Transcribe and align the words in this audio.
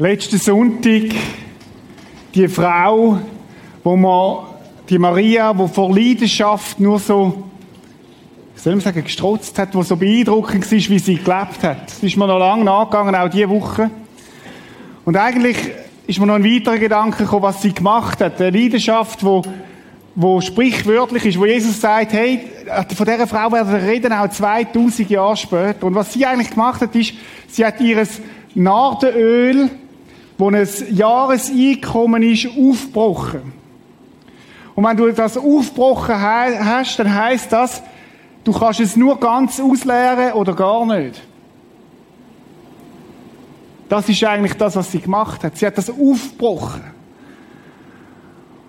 Letzten 0.00 0.38
Sonntag 0.38 1.14
die 2.34 2.48
Frau, 2.48 3.18
wo 3.84 3.96
man, 3.96 4.46
die 4.88 4.98
Maria, 4.98 5.52
wo 5.58 5.66
vor 5.66 5.94
Leidenschaft 5.94 6.80
nur 6.80 6.98
so, 6.98 7.44
wie 8.54 8.60
soll 8.60 8.76
man 8.76 8.80
sagen, 8.80 9.04
gestrotzt 9.04 9.58
hat, 9.58 9.74
wo 9.74 9.82
so 9.82 9.96
beeindruckend 9.96 10.64
war, 10.72 10.78
wie 10.78 10.98
sie 10.98 11.16
gelebt 11.16 11.62
hat. 11.62 11.82
Das 11.84 12.02
ist 12.02 12.16
mir 12.16 12.26
noch 12.26 12.38
lange 12.38 12.64
nachgegangen, 12.64 13.14
auch 13.14 13.28
diese 13.28 13.50
Woche. 13.50 13.90
Und 15.04 15.18
eigentlich 15.18 15.58
ist 16.06 16.18
mir 16.18 16.24
noch 16.24 16.36
ein 16.36 16.44
weiterer 16.44 16.78
Gedanke 16.78 17.24
gekommen, 17.24 17.42
was 17.42 17.60
sie 17.60 17.74
gemacht 17.74 18.22
hat. 18.22 18.40
Eine 18.40 18.58
Leidenschaft, 18.58 19.22
wo, 19.22 19.42
wo 20.14 20.40
sprichwörtlich 20.40 21.26
ist, 21.26 21.38
wo 21.38 21.44
Jesus 21.44 21.78
sagt, 21.78 22.14
hey, 22.14 22.46
von 22.96 23.04
dieser 23.04 23.26
Frau 23.26 23.52
werden 23.52 23.70
wir 23.70 23.82
reden 23.82 24.14
auch 24.14 24.30
2000 24.30 25.10
Jahre 25.10 25.36
später. 25.36 25.86
Und 25.86 25.94
was 25.94 26.14
sie 26.14 26.24
eigentlich 26.24 26.52
gemacht 26.52 26.80
hat, 26.80 26.96
ist, 26.96 27.12
sie 27.48 27.66
hat 27.66 27.82
ihres 27.82 28.18
Nardenöl 28.54 29.68
wo 30.40 30.50
ein 30.50 30.66
Jahreseinkommen 30.90 32.22
ist, 32.22 32.46
aufgebrochen. 32.46 33.52
Und 34.74 34.84
wenn 34.84 34.96
du 34.96 35.12
das 35.12 35.36
aufgebrochen 35.36 36.18
hast, 36.18 36.98
dann 36.98 37.14
heißt 37.14 37.52
das, 37.52 37.82
du 38.42 38.52
kannst 38.52 38.80
es 38.80 38.96
nur 38.96 39.20
ganz 39.20 39.60
ausleeren 39.60 40.32
oder 40.32 40.54
gar 40.54 40.86
nicht. 40.86 41.20
Das 43.90 44.08
ist 44.08 44.24
eigentlich 44.24 44.54
das, 44.54 44.76
was 44.76 44.90
sie 44.90 45.00
gemacht 45.00 45.44
hat. 45.44 45.58
Sie 45.58 45.66
hat 45.66 45.76
das 45.76 45.90
aufgebrochen. 45.90 46.89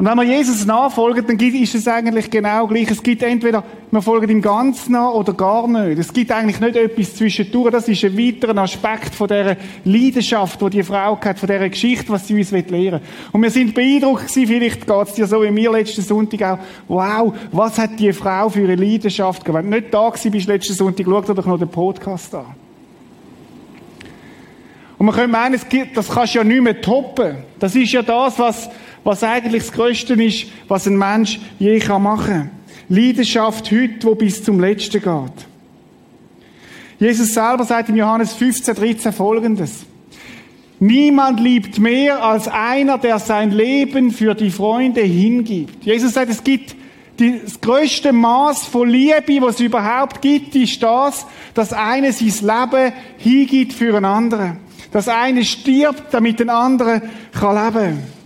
Und 0.02 0.08
wenn 0.08 0.18
wir 0.18 0.24
Jesus 0.24 0.66
nachfolgen, 0.66 1.28
dann 1.28 1.38
ist 1.38 1.76
es 1.76 1.88
eigentlich 1.88 2.32
genau 2.32 2.66
gleich. 2.66 2.90
Es 2.90 3.04
gibt 3.04 3.22
entweder, 3.22 3.64
wir 3.92 4.02
folgen 4.02 4.32
ihm 4.32 4.42
ganz 4.42 4.90
nach 4.90 5.12
oder 5.12 5.32
gar 5.32 5.68
nicht. 5.68 6.00
Es 6.00 6.12
gibt 6.12 6.32
eigentlich 6.32 6.60
nicht 6.60 6.76
etwas 6.76 7.16
zwischendurch. 7.18 7.70
Das 7.70 7.88
ist 7.88 8.04
ein 8.04 8.18
weiterer 8.18 8.58
Aspekt 8.64 9.14
von 9.14 9.28
dieser 9.28 9.58
Leidenschaft, 9.86 10.60
die 10.60 10.70
die 10.72 10.82
Frau 10.82 11.20
hat, 11.24 11.38
von 11.38 11.48
dieser 11.48 11.70
Geschichte, 11.70 12.10
was 12.10 12.28
sie 12.28 12.34
uns 12.34 12.50
lehren 12.50 12.72
will. 12.72 13.00
Und 13.32 13.44
wir 13.44 13.52
sind 13.52 13.76
beeindruckt 13.76 14.28
gewesen, 14.28 14.48
vielleicht 14.48 14.88
geht 14.88 15.08
es 15.08 15.14
dir 15.14 15.28
so 15.28 15.44
wie 15.44 15.52
mir 15.52 15.72
letzten 15.72 16.02
Sonntag 16.02 16.42
auch. 16.42 16.58
Wow, 16.88 17.36
was 17.52 17.78
hat 17.78 18.00
die 18.00 18.12
Frau 18.12 18.50
für 18.50 18.64
eine 18.64 18.74
Leidenschaft 18.74 19.46
gehabt? 19.46 19.64
Wenn 19.64 19.70
du 19.70 19.78
nicht 19.82 19.94
da 19.94 20.10
gewesen 20.10 20.32
bist 20.32 20.48
letzten 20.48 20.74
Sonntag, 20.74 21.06
schau 21.08 21.22
dir 21.22 21.36
doch 21.36 21.46
noch 21.46 21.60
den 21.60 21.70
Podcast 21.70 22.34
an. 22.34 22.46
Und 24.98 25.06
man 25.06 25.14
könnte 25.16 25.32
meinen, 25.32 25.60
das 25.94 26.10
kannst 26.10 26.34
du 26.34 26.40
ja 26.40 26.44
nicht 26.44 26.62
mehr 26.62 26.82
toppen. 26.82 27.38
Das 27.60 27.76
ist 27.76 27.92
ja 27.92 28.02
das, 28.02 28.40
was 28.40 28.68
was 29.04 29.24
eigentlich 29.24 29.64
das 29.64 29.72
Größte 29.72 30.14
ist, 30.14 30.48
was 30.68 30.88
ein 30.88 30.98
Mensch 30.98 31.40
je 31.60 31.80
machen 32.00 32.26
kann. 32.26 32.52
Leidenschaft 32.90 33.72
heute, 33.72 34.06
wo 34.06 34.16
bis 34.16 34.44
zum 34.44 34.60
Letzten 34.60 35.02
geht. 35.02 35.48
Jesus 37.00 37.34
selber 37.34 37.64
sagt 37.64 37.90
in 37.90 37.96
Johannes 37.96 38.34
15, 38.34 38.76
13 38.76 39.14
folgendes. 39.14 39.86
Niemand 40.80 41.40
liebt 41.40 41.80
mehr 41.80 42.24
als 42.24 42.48
einer, 42.48 42.98
der 42.98 43.20
sein 43.20 43.52
Leben 43.52 44.12
für 44.12 44.36
die 44.36 44.50
Freunde 44.50 45.02
hingibt. 45.02 45.86
Jesus 45.86 46.14
sagt, 46.14 46.32
es 46.32 46.44
gibt 46.44 46.76
das 47.18 47.62
größte 47.62 48.12
Maß 48.12 48.66
von 48.66 48.90
Liebe, 48.90 49.42
was 49.42 49.56
es 49.56 49.62
überhaupt 49.62 50.22
gibt, 50.22 50.56
ist 50.56 50.82
das, 50.82 51.26
dass 51.54 51.72
einer 51.72 52.12
sein 52.12 52.28
Leben 52.28 52.94
hingibt 53.18 53.74
für 53.74 53.96
einen 53.96 54.06
anderen. 54.06 54.58
Dass 54.92 55.08
einer 55.08 55.44
stirbt, 55.44 56.14
damit 56.14 56.42
ein 56.42 56.50
anderer 56.50 56.96
leben 56.96 57.12
kann. 57.34 58.21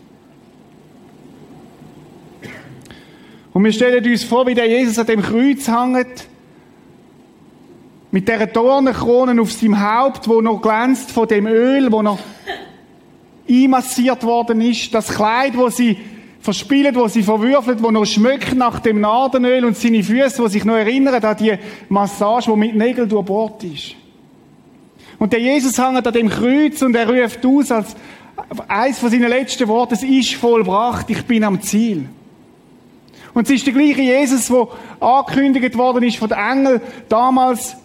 Und 3.55 3.63
wir 3.63 3.71
stellen 3.71 4.03
uns 4.03 4.25
vor, 4.25 4.45
wie 4.47 4.53
der 4.53 4.67
Jesus 4.67 4.99
an 4.99 5.05
dem 5.05 5.21
Kreuz 5.21 5.69
hängt, 5.69 6.27
mit 8.11 8.27
dieser 8.27 8.47
Dornenkrone 8.47 9.41
auf 9.41 9.49
seinem 9.49 9.79
Haupt, 9.81 10.27
wo 10.27 10.41
noch 10.41 10.61
glänzt 10.61 11.09
von 11.09 11.25
dem 11.25 11.47
Öl, 11.47 11.89
wo 11.89 12.01
noch 12.01 12.19
einmassiert 13.49 14.25
worden 14.25 14.59
ist, 14.59 14.93
das 14.93 15.07
Kleid, 15.07 15.55
wo 15.55 15.69
sie 15.69 15.97
verspielt, 16.41 16.95
wo 16.95 17.07
sie 17.07 17.23
verwürfelt, 17.23 17.81
wo 17.81 17.91
noch 17.91 18.03
schmeckt 18.03 18.55
nach 18.55 18.81
dem 18.81 18.99
Nadenöl 18.99 19.63
und 19.63 19.77
seine 19.77 20.03
Füße, 20.03 20.43
wo 20.43 20.49
sich 20.49 20.65
noch 20.65 20.75
erinnern 20.75 21.23
an 21.23 21.37
die 21.37 21.57
Massage, 21.87 22.51
wo 22.51 22.57
mit 22.57 22.75
Nägeln 22.75 23.07
durchbohrt 23.07 23.63
ist. 23.63 23.95
Und 25.17 25.31
der 25.31 25.39
Jesus 25.39 25.77
hängt 25.77 26.05
an 26.05 26.13
dem 26.13 26.27
Kreuz 26.27 26.81
und 26.81 26.93
er 26.93 27.09
ruft 27.09 27.45
aus 27.45 27.71
als 27.71 27.95
eins 28.67 28.99
von 28.99 29.09
seinen 29.09 29.29
letzten 29.29 29.65
Worten, 29.69 29.93
es 29.93 30.03
ist 30.03 30.33
vollbracht, 30.33 31.09
ich 31.09 31.23
bin 31.23 31.45
am 31.45 31.61
Ziel. 31.61 32.09
Und 33.35 33.47
es 33.47 33.55
ist 33.55 33.65
der 33.67 33.73
gleiche 33.73 34.01
Jesus, 34.01 34.47
der 34.47 34.67
angekündigt 35.01 35.77
worden 35.77 36.03
ist 36.03 36.17
von 36.17 36.29
den 36.29 36.37
Engeln 36.37 36.81
damals, 37.09 37.75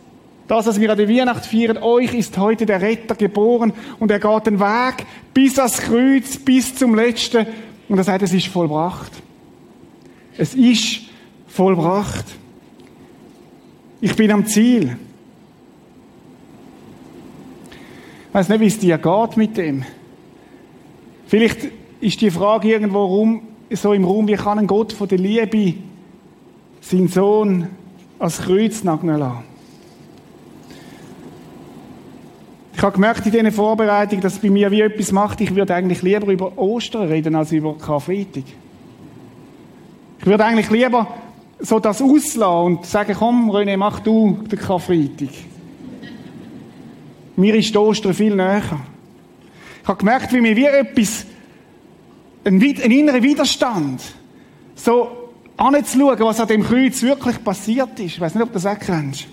das, 0.47 0.67
was 0.67 0.81
wir 0.81 0.91
an 0.91 0.97
der 0.97 1.09
Weihnacht 1.09 1.45
feiern, 1.45 1.79
euch 1.79 2.15
ist 2.15 2.39
heute 2.39 2.67
der 2.67 2.81
Retter 2.81 3.17
geboren 3.17 3.73
und 3.99 4.11
er 4.11 4.21
geht 4.21 4.47
den 4.47 4.61
Weg 4.61 5.07
bis 5.35 5.59
ans 5.59 5.79
Kreuz, 5.79 6.37
bis 6.39 6.77
zum 6.77 6.95
Letzten 6.95 7.47
und 7.89 7.99
er 7.99 8.05
sagt, 8.05 8.23
es 8.23 8.33
ist 8.33 8.47
vollbracht. 8.47 9.13
Es 10.39 10.55
ist 10.55 11.01
vollbracht. 11.49 12.27
Ich 14.01 14.15
bin 14.15 14.31
am 14.31 14.47
Ziel. 14.47 14.97
Ich 18.29 18.35
weiß 18.35 18.49
nicht, 18.49 18.61
wie 18.61 18.67
es 18.67 18.79
dir 18.79 18.99
geht 18.99 19.37
mit 19.37 19.57
dem. 19.57 19.85
Vielleicht 21.27 21.69
ist 22.01 22.21
die 22.21 22.31
Frage 22.31 22.69
irgendwo 22.69 23.05
rum, 23.05 23.43
so 23.77 23.93
im 23.93 24.05
Raum, 24.05 24.27
wie 24.27 24.35
kann 24.35 24.59
ein 24.59 24.67
Gott 24.67 24.93
von 24.93 25.09
der 25.09 25.19
Liebe 25.19 25.75
seinen 26.81 27.09
Sohn 27.09 27.69
als 28.19 28.43
Kreuz 28.43 28.83
nageln 28.83 29.19
lassen? 29.19 29.45
Ich 32.75 32.83
habe 32.83 32.95
gemerkt 32.95 33.27
in 33.27 33.33
dieser 33.33 33.53
Vorbereitung, 33.53 34.23
dass 34.23 34.35
es 34.35 34.39
bei 34.39 34.49
mir 34.49 34.71
wie 34.71 34.81
etwas 34.81 35.13
macht. 35.13 35.41
Ich 35.43 35.55
würde 35.55 35.75
eigentlich 35.75 36.01
lieber 36.01 36.33
über 36.33 36.57
Ostern 36.57 37.09
reden 37.09 37.35
als 37.35 37.53
über 37.53 37.77
Karfreitag. 37.77 38.45
Ich 40.19 40.27
würde 40.27 40.45
eigentlich 40.45 40.71
lieber 40.71 41.07
so 41.59 41.79
das 41.79 42.01
auslassen 42.01 42.43
und 42.43 42.87
sagen, 42.87 43.15
komm, 43.19 43.51
René, 43.51 43.77
mach 43.77 44.01
du 44.01 44.39
den 44.51 44.59
Karfreitag. 44.59 45.29
Mir 47.37 47.55
ist 47.55 47.77
Ostern 47.77 48.15
viel 48.15 48.35
näher. 48.35 48.63
Ich 49.83 49.89
habe 49.89 49.99
gemerkt, 49.99 50.33
wie 50.33 50.41
mir 50.41 50.57
wie 50.57 50.65
etwas 50.65 51.27
ein, 52.45 52.61
innerer 52.61 53.23
Widerstand. 53.23 54.03
So 54.75 55.09
anzuschauen, 55.57 56.19
was 56.21 56.41
an 56.41 56.49
dem 56.49 56.63
Kreuz 56.63 57.03
wirklich 57.03 57.43
passiert 57.45 57.99
ist. 58.01 58.15
Ich 58.15 58.21
weiß 58.21 58.35
nicht, 58.35 58.43
ob 58.43 58.49
du 58.49 58.55
das 58.55 58.67
auch 58.67 58.79
kennst. 58.79 59.27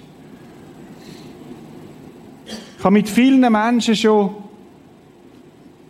Ich 2.78 2.84
habe 2.84 2.94
mit 2.94 3.10
vielen 3.10 3.40
Menschen 3.52 3.96
schon 3.96 4.36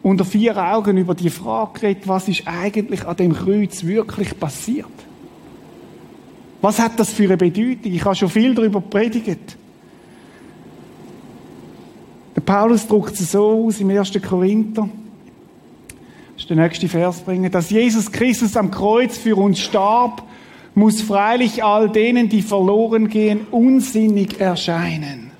unter 0.03 0.23
vier 0.23 0.55
Augen 0.55 0.97
über 0.97 1.16
die 1.16 1.29
Frage 1.29 1.79
geredet, 1.79 2.07
was 2.07 2.28
ist 2.29 2.44
eigentlich 2.47 3.05
an 3.05 3.17
dem 3.17 3.34
Kreuz 3.34 3.84
wirklich 3.84 4.39
passiert. 4.39 4.88
Was 6.61 6.79
hat 6.79 6.99
das 6.99 7.11
für 7.11 7.25
eine 7.25 7.38
Bedeutung? 7.38 7.91
Ich 7.91 8.05
habe 8.05 8.16
schon 8.16 8.29
viel 8.29 8.55
darüber 8.55 8.79
predigt. 8.79 9.57
Der 12.35 12.41
Paulus 12.41 12.88
druckt 12.88 13.19
es 13.19 13.31
so 13.31 13.66
aus 13.66 13.79
im 13.79 13.89
1. 13.89 14.13
Korinther 14.22 14.88
ist 16.37 16.49
der 16.49 16.57
nächste 16.57 16.87
Vers 16.87 17.21
bringen. 17.21 17.51
Dass 17.51 17.69
Jesus 17.69 18.11
Christus 18.11 18.55
am 18.55 18.71
Kreuz 18.71 19.17
für 19.17 19.35
uns 19.35 19.59
starb, 19.59 20.23
muss 20.75 21.01
freilich 21.01 21.63
all 21.63 21.89
denen, 21.89 22.29
die 22.29 22.43
verloren 22.43 23.09
gehen, 23.09 23.47
unsinnig 23.49 24.39
erscheinen. 24.39 25.31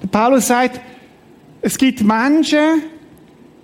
Der 0.00 0.06
Paulus 0.06 0.46
sagt, 0.46 0.80
es 1.60 1.76
gibt 1.76 2.02
Menschen, 2.02 2.82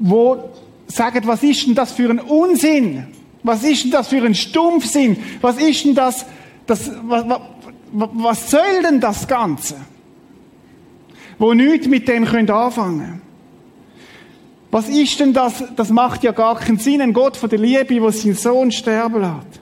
wo 0.01 0.51
sagen, 0.89 1.21
was 1.25 1.43
ist 1.43 1.67
denn 1.67 1.75
das 1.75 1.93
für 1.93 2.11
ein 2.11 2.19
Unsinn? 2.19 3.07
Was 3.45 3.63
ist 3.63 3.85
denn 3.85 3.91
das 3.93 4.09
für 4.09 4.25
ein 4.25 4.35
Stumpfsinn? 4.35 5.17
Was 5.41 5.61
ist 5.61 5.85
denn 5.85 5.95
das, 5.95 6.27
das 6.67 6.91
was, 7.03 7.25
was, 7.93 8.09
was 8.13 8.51
soll 8.51 8.83
denn 8.83 9.01
das 9.01 9.29
Ganze? 9.29 9.77
Wo 11.39 11.55
nichts 11.55 11.87
mit 11.87 12.09
dem 12.09 12.25
könnt 12.25 12.51
anfangen. 12.51 13.23
Was 14.71 14.89
ist 14.89 15.19
denn 15.19 15.33
das? 15.33 15.65
Das 15.77 15.91
macht 15.91 16.23
ja 16.25 16.33
gar 16.33 16.57
keinen 16.57 16.79
Sinn. 16.79 17.01
Ein 17.01 17.13
Gott 17.13 17.37
von 17.37 17.49
der 17.49 17.59
Liebe, 17.59 18.03
wo 18.03 18.11
seinen 18.11 18.35
Sohn 18.35 18.71
sterben 18.71 19.21
lässt. 19.21 19.61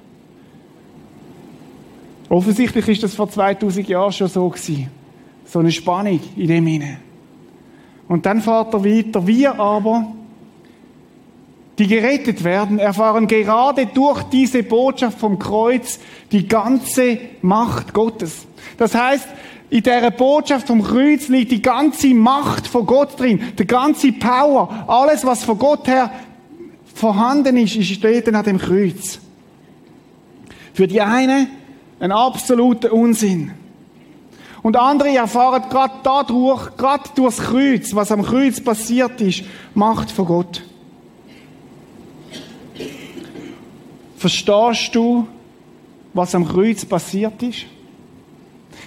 Offensichtlich 2.28 2.88
ist 2.88 3.02
das 3.04 3.14
vor 3.14 3.30
2000 3.30 3.88
Jahren 3.88 4.12
schon 4.12 4.28
so 4.28 4.48
gewesen. 4.48 4.90
So 5.44 5.60
eine 5.60 5.70
Spannung 5.70 6.18
in 6.36 6.48
dem 6.48 6.66
hinein. 6.66 6.98
Und 8.08 8.26
dann 8.26 8.40
fährt 8.40 8.74
er 8.74 8.84
weiter. 8.84 9.26
Wir 9.26 9.60
aber, 9.60 10.12
die 11.78 11.86
gerettet 11.86 12.42
werden, 12.42 12.78
erfahren 12.78 13.28
gerade 13.28 13.86
durch 13.86 14.24
diese 14.24 14.64
Botschaft 14.64 15.18
vom 15.18 15.38
Kreuz 15.38 16.00
die 16.32 16.48
ganze 16.48 17.18
Macht 17.42 17.92
Gottes. 17.92 18.46
Das 18.76 18.94
heißt, 18.94 19.28
in 19.68 19.82
dieser 19.82 20.10
Botschaft 20.10 20.68
vom 20.68 20.82
Kreuz 20.82 21.28
liegt 21.28 21.50
die 21.50 21.62
ganze 21.62 22.14
Macht 22.14 22.66
von 22.66 22.86
Gott 22.86 23.18
drin, 23.18 23.40
die 23.58 23.66
ganze 23.66 24.12
Power, 24.12 24.84
alles, 24.86 25.24
was 25.24 25.44
von 25.44 25.58
Gott 25.58 25.88
her 25.88 26.10
vorhanden 26.94 27.56
ist, 27.56 27.76
ist 27.76 27.90
steht 27.90 28.32
an 28.32 28.44
dem 28.44 28.58
Kreuz. 28.58 29.18
Für 30.72 30.86
die 30.86 31.00
eine 31.00 31.48
ein 31.98 32.12
absoluter 32.12 32.92
Unsinn. 32.92 33.52
Und 34.62 34.76
andere 34.76 35.16
erfahren 35.16 35.62
gerade 35.70 35.94
dadurch, 36.02 36.76
gerade 36.76 37.04
durchs 37.14 37.38
Kreuz, 37.38 37.94
was 37.94 38.10
am 38.12 38.22
Kreuz 38.22 38.60
passiert 38.60 39.20
ist, 39.20 39.44
Macht 39.74 40.10
von 40.10 40.26
Gott. 40.26 40.62
Verstehst 44.16 44.94
du, 44.94 45.26
was 46.14 46.34
am 46.34 46.48
Kreuz 46.48 46.84
passiert 46.84 47.42
ist? 47.42 47.66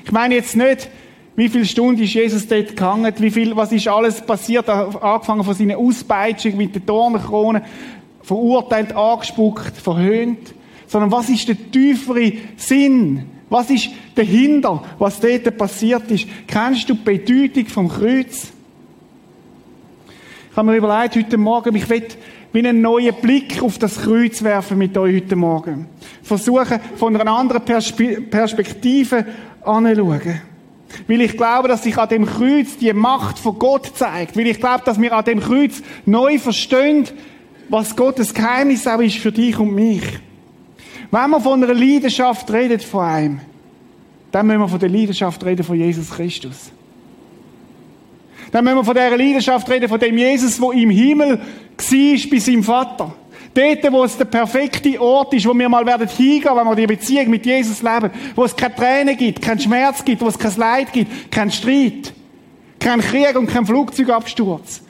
Ich 0.09 0.13
meine 0.13 0.33
jetzt 0.33 0.55
nicht, 0.55 0.89
wie 1.35 1.49
viele 1.49 1.65
Stunden 1.65 2.01
ist 2.01 2.15
Jesus 2.15 2.47
dort 2.47 2.75
gehangen, 2.75 3.13
wie 3.19 3.29
viel, 3.29 3.55
was 3.55 3.71
ist 3.71 3.87
alles 3.87 4.19
passiert, 4.21 4.67
angefangen 4.67 5.43
von 5.43 5.53
seiner 5.53 5.77
Auspeitschung 5.77 6.57
mit 6.57 6.73
der 6.73 6.81
Dornenkrone, 6.81 7.61
verurteilt, 8.23 8.95
angespuckt, 8.95 9.77
verhöhnt, 9.77 10.55
sondern 10.87 11.11
was 11.11 11.29
ist 11.29 11.47
der 11.47 11.71
tiefere 11.71 12.33
Sinn? 12.57 13.25
Was 13.51 13.69
ist 13.69 13.91
dahinter, 14.15 14.83
was 14.97 15.19
dort 15.19 15.55
passiert 15.55 16.09
ist? 16.09 16.25
Kennst 16.47 16.89
du 16.89 16.95
die 16.95 17.03
Bedeutung 17.03 17.67
vom 17.67 17.87
Kreuz? 17.87 18.51
Ich 20.49 20.57
habe 20.57 20.71
mir 20.71 20.77
überlegt, 20.77 21.17
heute 21.17 21.37
Morgen, 21.37 21.75
ich 21.75 21.87
will 21.87 22.07
wie 22.51 22.67
einen 22.67 22.81
neuen 22.81 23.13
Blick 23.15 23.61
auf 23.61 23.77
das 23.77 24.01
Kreuz 24.01 24.41
werfen 24.41 24.79
mit 24.79 24.97
euch 24.97 25.17
heute 25.17 25.35
Morgen. 25.35 25.87
Versuchen, 26.23 26.79
von 26.95 27.15
einer 27.15 27.31
anderen 27.31 27.63
Perspe 27.63 28.21
Perspektive 28.21 29.25
anzuschauen. 29.69 30.41
Weil 31.07 31.21
ich 31.21 31.37
glaube, 31.37 31.67
dass 31.67 31.83
sich 31.83 31.97
an 31.97 32.09
dem 32.09 32.25
Kreuz 32.25 32.77
die 32.77 32.93
Macht 32.93 33.37
von 33.37 33.59
Gott 33.59 33.91
zeigt. 33.95 34.35
Weil 34.35 34.47
ich 34.47 34.59
glaube, 34.59 34.83
dass 34.85 34.99
wir 34.99 35.13
an 35.13 35.25
dem 35.25 35.39
Kreuz 35.39 35.81
neu 36.05 36.39
verstehen, 36.39 37.07
was 37.69 37.95
Gottes 37.95 38.33
Geheimnis 38.33 38.87
auch 38.87 38.99
ist 38.99 39.17
für 39.17 39.31
dich 39.31 39.57
und 39.59 39.73
mich. 39.73 40.03
Wenn 41.11 41.29
wir 41.29 41.39
von 41.39 41.63
einer 41.63 41.73
Leidenschaft 41.73 42.51
reden 42.51 42.79
von 42.79 43.03
einem, 43.03 43.41
dann 44.31 44.45
müssen 44.47 44.59
wir 44.59 44.67
von 44.67 44.79
der 44.79 44.89
Leidenschaft 44.89 45.43
reden 45.43 45.63
von 45.63 45.75
Jesus 45.75 46.11
Christus. 46.11 46.71
Dann 48.51 48.63
müssen 48.63 48.77
wir 48.77 48.83
von 48.83 48.95
der 48.95 49.15
Leidenschaft 49.17 49.69
reden, 49.69 49.87
von 49.87 49.99
dem 49.99 50.17
Jesus, 50.17 50.59
wo 50.59 50.71
im 50.71 50.89
Himmel 50.89 51.37
war 51.37 52.29
bei 52.31 52.39
seinem 52.39 52.63
Vater. 52.63 53.13
Dort, 53.53 53.91
wo 53.91 54.03
es 54.03 54.17
der 54.17 54.25
perfekte 54.25 55.01
Ort 55.01 55.33
ist, 55.33 55.47
wo 55.47 55.53
wir 55.53 55.67
mal 55.67 55.85
werden 55.85 56.07
hingehen, 56.07 56.55
wenn 56.55 56.67
wir 56.67 56.75
die 56.75 56.87
Beziehung 56.87 57.29
mit 57.29 57.45
Jesus 57.45 57.81
leben. 57.81 58.11
Wo 58.35 58.43
es 58.43 58.55
keine 58.55 58.75
Tränen 58.75 59.17
gibt, 59.17 59.41
keinen 59.41 59.59
Schmerz 59.59 60.05
gibt, 60.05 60.21
wo 60.21 60.27
es 60.27 60.37
kein 60.37 60.55
Leid 60.55 60.93
gibt, 60.93 61.31
keinen 61.31 61.51
Streit, 61.51 62.13
keinen 62.79 63.01
Krieg 63.01 63.35
und 63.35 63.47
keinen 63.47 63.65
Flugzeugabsturz. 63.65 64.81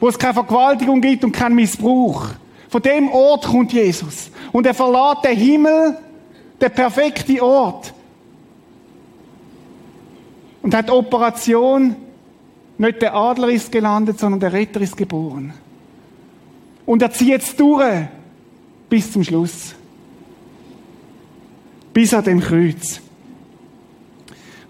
Wo 0.00 0.08
es 0.08 0.18
keine 0.18 0.34
Vergewaltigung 0.34 1.00
gibt 1.00 1.24
und 1.24 1.32
keinen 1.32 1.54
Missbrauch. 1.54 2.26
Von 2.68 2.82
dem 2.82 3.08
Ort 3.10 3.46
kommt 3.46 3.72
Jesus. 3.72 4.30
Und 4.50 4.66
er 4.66 4.74
verlässt 4.74 5.24
den 5.24 5.36
Himmel, 5.36 5.96
der 6.60 6.68
perfekte 6.70 7.42
Ort. 7.42 7.94
Und 10.62 10.74
hat 10.74 10.90
Operation, 10.90 11.94
nicht 12.76 13.02
der 13.02 13.14
Adler 13.14 13.50
ist 13.50 13.70
gelandet, 13.70 14.18
sondern 14.18 14.40
der 14.40 14.52
Retter 14.52 14.80
ist 14.80 14.96
geboren. 14.96 15.54
Und 16.86 17.02
er 17.02 17.10
zieht 17.10 17.42
es 17.42 17.56
durch 17.56 18.06
bis 18.88 19.10
zum 19.10 19.24
Schluss. 19.24 19.74
Bis 21.92 22.12
an 22.12 22.24
dem 22.24 22.40
Kreuz. 22.40 23.00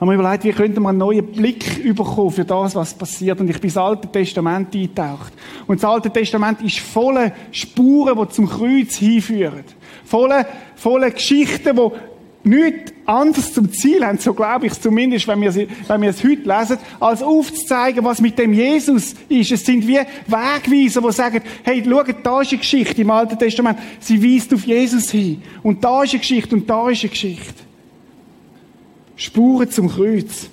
Haben 0.00 0.11
wir 0.11 0.14
überlegt, 0.19 0.44
wie 0.44 0.52
könnte 0.52 0.81
man 0.81 0.90
einen 0.90 0.99
neuen 0.99 1.26
Blick 1.26 1.82
bekommen 1.94 2.31
für 2.31 2.44
das, 2.44 2.75
was 2.75 2.93
passiert. 2.93 3.40
Und 3.40 3.49
ich 3.49 3.61
bin 3.61 3.69
ins 3.69 3.76
Alte 3.76 4.08
Testament 4.08 4.75
eingetaucht. 4.75 5.32
Und 5.66 5.82
das 5.82 5.90
Alte 5.90 6.11
Testament 6.11 6.61
ist 6.62 6.81
voller 6.81 7.32
Spuren, 7.52 8.19
die 8.19 8.28
zum 8.34 8.49
Kreuz 8.49 8.96
hinführen. 8.96 9.64
Voller, 10.05 10.46
voller 10.76 11.10
Geschichten, 11.10 11.76
die 11.76 11.90
nichts 12.44 12.93
anderes 13.06 13.52
zum 13.52 13.73
Ziel 13.73 14.05
haben, 14.05 14.19
so 14.19 14.35
glaube 14.35 14.67
ich 14.67 14.81
zumindest, 14.81 15.26
wenn 15.29 15.41
wir, 15.41 15.52
sie, 15.52 15.69
wenn 15.88 16.02
wir 16.02 16.11
es 16.11 16.23
heute 16.23 16.43
lesen, 16.43 16.79
als 17.00 17.23
aufzuzeigen, 17.23 18.05
was 18.05 18.20
mit 18.20 18.38
dem 18.38 18.52
Jesus 18.52 19.14
ist. 19.29 19.52
Es 19.52 19.64
sind 19.64 19.87
wie 19.87 19.99
Wegweiser, 20.26 21.00
die 21.00 21.12
sagen, 21.12 21.43
hey, 21.62 21.82
schau, 21.85 22.02
da 22.23 22.41
ist 22.41 22.50
eine 22.50 22.58
Geschichte 22.58 23.02
im 23.02 23.11
Alten 23.11 23.38
Testament, 23.38 23.79
sie 24.00 24.23
weist 24.23 24.52
auf 24.55 24.64
Jesus 24.64 25.11
hin. 25.11 25.43
Und 25.62 25.82
da 25.82 26.02
ist 26.02 26.12
eine 26.12 26.20
Geschichte 26.20 26.55
und 26.55 26.69
da 26.69 26.88
ist 26.91 27.02
eine 27.02 27.11
Geschichte. 27.11 27.64
Spuren 29.17 29.70
zum 29.70 29.88
Kreuz. 29.88 30.49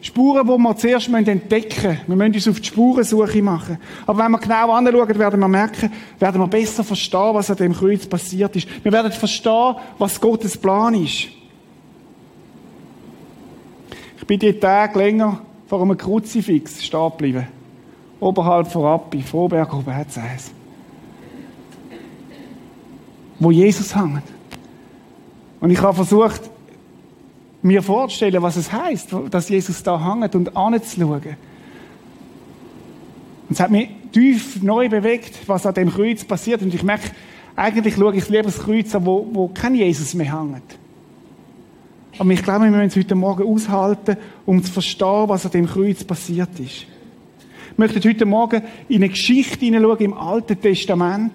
Spuren, 0.00 0.46
die 0.46 0.62
wir 0.62 0.76
zuerst 0.76 1.08
entdecken 1.08 1.88
müssen. 2.06 2.08
Wir 2.08 2.16
müssen 2.16 2.34
uns 2.34 2.48
auf 2.48 2.60
die 2.60 2.68
Spurensuche 2.68 3.42
machen. 3.42 3.78
Aber 4.06 4.22
wenn 4.22 4.30
wir 4.30 4.38
genau 4.38 4.72
anschauen, 4.72 5.18
werden 5.18 5.40
wir 5.40 5.48
merken, 5.48 5.92
werden 6.18 6.40
wir 6.40 6.46
besser 6.46 6.84
verstehen, 6.84 7.34
was 7.34 7.50
an 7.50 7.56
dem 7.56 7.72
Kreuz 7.72 8.06
passiert 8.06 8.54
ist. 8.56 8.68
Wir 8.84 8.92
werden 8.92 9.10
verstehen, 9.10 9.74
was 9.98 10.20
Gottes 10.20 10.56
Plan 10.56 10.94
ist. 10.94 11.28
Ich 14.18 14.26
bin 14.26 14.38
die 14.38 14.52
Tage 14.52 14.98
länger 14.98 15.40
vor 15.66 15.82
einem 15.82 15.96
Kruzifix 15.96 16.84
stehen 16.84 17.10
geblieben. 17.10 17.46
Oberhalb 18.20 18.70
von 18.70 18.82
Rappi, 18.82 19.22
Vorberg 19.22 19.72
oben 19.74 19.94
hat. 19.94 20.08
Wo 23.38 23.50
Jesus 23.50 23.94
hängt. 23.94 24.22
Und 25.60 25.70
ich 25.70 25.80
habe 25.80 25.94
versucht, 25.94 26.50
mir 27.68 27.82
vorzustellen, 27.82 28.42
was 28.42 28.56
es 28.56 28.72
heißt, 28.72 29.14
dass 29.30 29.48
Jesus 29.48 29.82
da 29.82 30.12
hängt 30.12 30.34
und 30.34 30.56
anzuschauen. 30.56 31.36
Und 33.48 33.54
es 33.54 33.60
hat 33.60 33.70
mich 33.70 33.88
tief 34.12 34.62
neu 34.62 34.88
bewegt, 34.88 35.38
was 35.46 35.64
an 35.64 35.74
dem 35.74 35.90
Kreuz 35.90 36.24
passiert. 36.24 36.62
Und 36.62 36.74
ich 36.74 36.82
merke, 36.82 37.10
eigentlich 37.56 37.94
schaue 37.94 38.14
ich 38.14 38.28
lieber 38.28 38.44
das 38.44 38.58
Kreuz 38.58 38.94
an, 38.94 39.06
wo, 39.06 39.26
wo 39.32 39.48
kein 39.48 39.74
Jesus 39.74 40.14
mehr 40.14 40.38
hängt. 40.38 40.78
Aber 42.18 42.30
ich 42.30 42.42
glaube, 42.42 42.64
wir 42.64 42.70
müssen 42.70 42.88
es 42.88 42.96
heute 42.96 43.14
Morgen 43.14 43.44
aushalten, 43.44 44.16
um 44.44 44.62
zu 44.62 44.72
verstehen, 44.72 45.28
was 45.28 45.44
an 45.44 45.52
dem 45.52 45.66
Kreuz 45.66 46.02
passiert 46.02 46.50
ist. 46.58 46.86
Ich 47.72 47.78
möchte 47.78 48.08
heute 48.08 48.26
Morgen 48.26 48.62
in 48.88 48.96
eine 48.96 49.08
Geschichte 49.08 49.64
hineinschauen 49.64 49.98
im 49.98 50.14
Alten 50.14 50.60
Testament, 50.60 51.32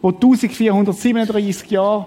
wo 0.00 0.08
1437 0.08 1.70
Jahre 1.70 2.06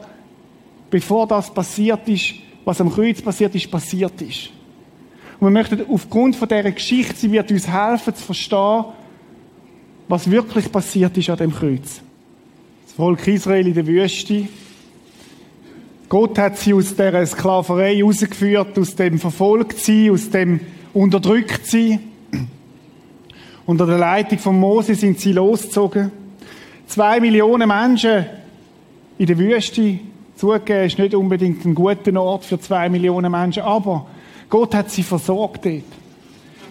bevor 0.89 1.27
das 1.27 1.53
passiert 1.53 2.07
ist, 2.07 2.35
was 2.65 2.81
am 2.81 2.91
Kreuz 2.91 3.21
passiert 3.21 3.55
ist, 3.55 3.71
passiert 3.71 4.21
ist. 4.21 4.49
Und 5.39 5.47
wir 5.47 5.51
möchten 5.51 5.85
aufgrund 5.89 6.35
von 6.35 6.47
dieser 6.47 6.71
Geschichte, 6.71 7.15
sie 7.15 7.31
wird 7.31 7.51
uns 7.51 7.67
helfen 7.67 8.15
zu 8.15 8.23
verstehen, 8.23 8.85
was 10.07 10.29
wirklich 10.29 10.71
passiert 10.71 11.15
ist 11.17 11.29
an 11.29 11.37
dem 11.37 11.53
Kreuz. 11.53 12.01
Das 12.85 12.93
Volk 12.95 13.27
Israel 13.27 13.67
in 13.67 13.73
der 13.73 13.85
Wüste. 13.85 14.47
Gott 16.09 16.37
hat 16.39 16.57
sie 16.57 16.73
aus 16.73 16.95
der 16.95 17.25
Sklaverei 17.25 18.01
rausgeführt, 18.01 18.79
aus 18.79 18.95
dem 18.95 19.19
Verfolgtsein, 19.19 20.11
aus 20.11 20.29
dem 20.29 20.61
Unterdrücktsein. 20.93 21.99
Unter 23.65 23.85
der 23.85 23.97
Leitung 23.97 24.39
von 24.39 24.57
Mose 24.57 24.95
sind 24.95 25.19
sie 25.19 25.33
losgezogen. 25.33 26.11
Zwei 26.87 27.19
Millionen 27.19 27.67
Menschen 27.67 28.25
in 29.17 29.25
der 29.25 29.37
Wüste 29.37 29.99
Zugegeben 30.37 30.85
ist 30.85 30.99
nicht 30.99 31.15
unbedingt 31.15 31.65
ein 31.65 31.73
guter 31.73 32.21
Ort 32.21 32.45
für 32.45 32.59
zwei 32.59 32.89
Millionen 32.89 33.31
Menschen, 33.31 33.63
aber 33.63 34.05
Gott 34.49 34.75
hat 34.75 34.91
sie 34.91 35.03
versorgt 35.03 35.65
dort. 35.65 35.83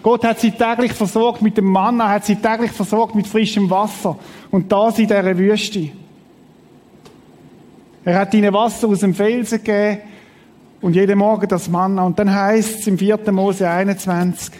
Gott 0.01 0.23
hat 0.23 0.39
sie 0.39 0.51
täglich 0.51 0.93
versorgt 0.93 1.41
mit 1.41 1.57
dem 1.57 1.65
Manna, 1.65 2.07
hat 2.07 2.25
sie 2.25 2.37
täglich 2.37 2.71
versorgt 2.71 3.13
mit 3.13 3.27
frischem 3.27 3.69
Wasser. 3.69 4.17
Und 4.51 4.71
das 4.71 4.97
in 4.99 5.07
dieser 5.07 5.37
Wüste. 5.37 5.89
Er 8.05 8.19
hat 8.19 8.33
ihnen 8.33 8.53
Wasser 8.53 8.87
aus 8.87 9.01
dem 9.01 9.13
Felsen 9.13 9.61
gegeben 9.61 10.01
und 10.79 10.95
jeden 10.95 11.19
Morgen 11.19 11.49
das 11.49 11.67
Manna. 11.67 12.03
Und 12.03 12.17
dann 12.17 12.33
heißt 12.33 12.79
es 12.79 12.87
im 12.87 12.97
4. 12.97 13.19
Mose 13.33 13.69
21, 13.69 14.53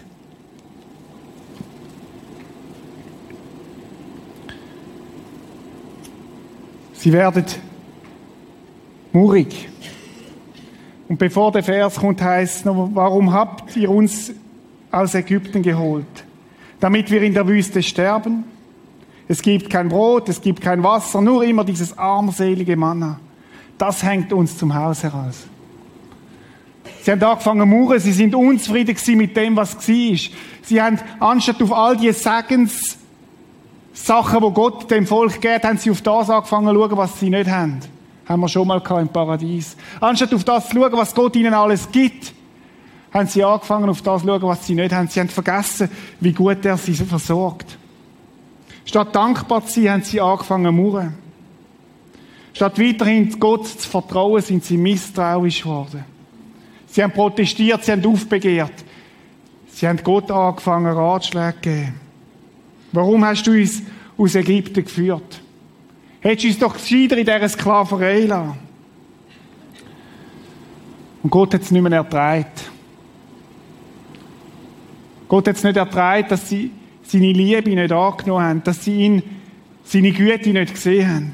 Sie 6.94 7.14
werden 7.14 7.46
Murig. 9.18 9.68
Und 11.10 11.18
bevor 11.18 11.52
der 11.52 11.64
Vers 11.64 11.96
kommt, 11.96 12.22
heißt 12.22 12.58
es 12.58 12.66
noch, 12.66 12.92
warum 12.94 13.34
habt 13.34 13.76
ihr 13.76 13.90
uns 13.90 14.32
aus 14.92 15.16
Ägypten 15.16 15.64
geholt? 15.64 16.06
Damit 16.80 17.10
wir 17.10 17.24
in 17.24 17.34
der 17.34 17.48
Wüste 17.48 17.82
sterben? 17.82 18.44
Es 19.28 19.42
gibt 19.42 19.72
kein 19.72 19.90
Brot, 19.90 20.30
es 20.30 20.40
gibt 20.40 20.62
kein 20.62 20.84
Wasser, 20.84 21.20
nur 21.20 21.44
immer 21.44 21.64
dieses 21.64 21.98
armselige 21.98 22.78
Manna. 22.78 23.20
Das 23.80 24.04
hängt 24.04 24.32
uns 24.34 24.56
zum 24.56 24.76
Haus 24.76 25.02
heraus. 25.02 25.48
Sie 27.02 27.12
haben 27.12 27.24
angefangen 27.24 27.68
murren, 27.68 28.00
sie 28.00 28.12
sind 28.12 28.36
unzufrieden 28.36 29.18
mit 29.18 29.36
dem, 29.36 29.56
was 29.56 29.76
war. 29.76 30.18
Sie 30.62 30.80
haben, 30.80 31.00
anstatt 31.20 31.60
auf 31.64 31.74
all 31.74 31.98
die 31.98 32.12
Segens, 32.12 33.00
Sachen, 33.94 34.44
wo 34.44 34.52
Gott 34.52 34.92
dem 34.92 35.08
Volk 35.08 35.42
geht, 35.42 35.64
haben 35.64 35.80
sie 35.80 35.90
auf 35.90 36.04
das 36.04 36.30
angefangen 36.30 36.76
zu 36.76 36.80
schauen, 36.80 36.98
was 36.98 37.20
sie 37.20 37.32
nicht 37.32 37.50
haben 37.50 37.97
haben 38.28 38.42
wir 38.42 38.50
schon 38.50 38.68
mal 38.68 38.82
im 39.00 39.08
Paradies. 39.08 39.78
Anstatt 40.00 40.34
auf 40.34 40.44
das 40.44 40.70
zu 40.70 40.76
schauen, 40.76 40.94
was 40.94 41.16
Gott 41.16 41.36
ihnen 41.36 41.54
alles 41.54 41.90
gibt, 41.92 42.34
haben 43.14 43.28
sie 43.28 43.44
angefangen, 43.44 43.90
auf 43.90 44.02
das 44.02 44.22
zu 44.22 44.28
schauen, 44.28 44.42
was 44.42 44.66
sie 44.66 44.76
nicht 44.76 44.94
haben. 44.94 45.08
Sie 45.08 45.20
haben 45.20 45.30
vergessen, 45.30 45.90
wie 46.20 46.34
gut 46.34 46.66
er 46.66 46.78
sie 46.78 46.94
versorgt. 46.94 47.78
Statt 48.86 49.16
dankbar 49.16 49.66
zu 49.66 49.82
sein, 49.82 49.92
haben 49.92 50.04
sie 50.04 50.22
angefangen 50.22 50.66
zu 50.66 50.72
murren. 50.72 51.14
Statt 52.54 52.80
weiterhin 52.80 53.40
Gott 53.40 53.68
zu 53.68 53.88
vertrauen, 53.88 54.42
sind 54.42 54.64
sie 54.64 54.78
misstrauisch 54.78 55.62
geworden. 55.62 56.04
Sie 56.88 57.04
haben 57.04 57.14
protestiert, 57.14 57.84
sie 57.84 57.92
haben 57.92 58.06
aufbegehrt. 58.06 58.74
Sie 59.68 59.88
haben 59.88 60.00
Gott 60.04 60.32
angefangen, 60.32 60.92
Ratschläge 60.92 61.54
zu 61.54 61.62
geben. 61.62 61.94
Warum 62.92 63.24
hast 63.26 63.46
du 63.46 63.52
uns 63.52 63.84
aus 64.18 64.36
Ägypten 64.36 64.84
geführt? 64.84 65.42
Hättest 66.28 66.44
du 66.44 66.48
uns 66.50 66.60
doch 66.60 66.74
gescheiter 66.74 67.18
in 67.18 67.26
dieser 67.26 67.48
Sklaverei 67.48 68.26
lassen. 68.26 68.60
Und 71.24 71.30
Gott 71.30 71.54
hat 71.54 71.62
es 71.62 71.72
nicht 71.72 71.82
mehr 71.82 71.94
ertragen. 71.94 72.48
Gott 75.30 75.48
hat 75.48 75.56
es 75.56 75.64
nicht 75.64 75.78
ertragen, 75.78 76.28
dass 76.28 76.50
sie 76.50 76.72
seine 77.04 77.32
Liebe 77.32 77.70
nicht 77.70 77.94
angenommen 77.94 78.44
haben, 78.44 78.64
dass 78.66 78.84
sie 78.84 79.06
ihn, 79.06 79.24
seine 79.86 80.12
Güte 80.12 80.50
nicht 80.50 80.74
gesehen 80.74 81.10
haben. 81.10 81.34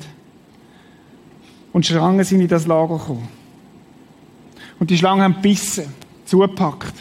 Und 1.71 1.87
Schlangen 1.87 2.23
sind 2.23 2.41
in 2.41 2.47
das 2.47 2.67
Lager 2.67 2.99
gekommen. 2.99 3.27
Und 4.79 4.91
die 4.91 4.97
Schlangen 4.99 5.23
haben 5.23 5.41
bissen, 5.41 5.91
zugepackt. 6.25 6.93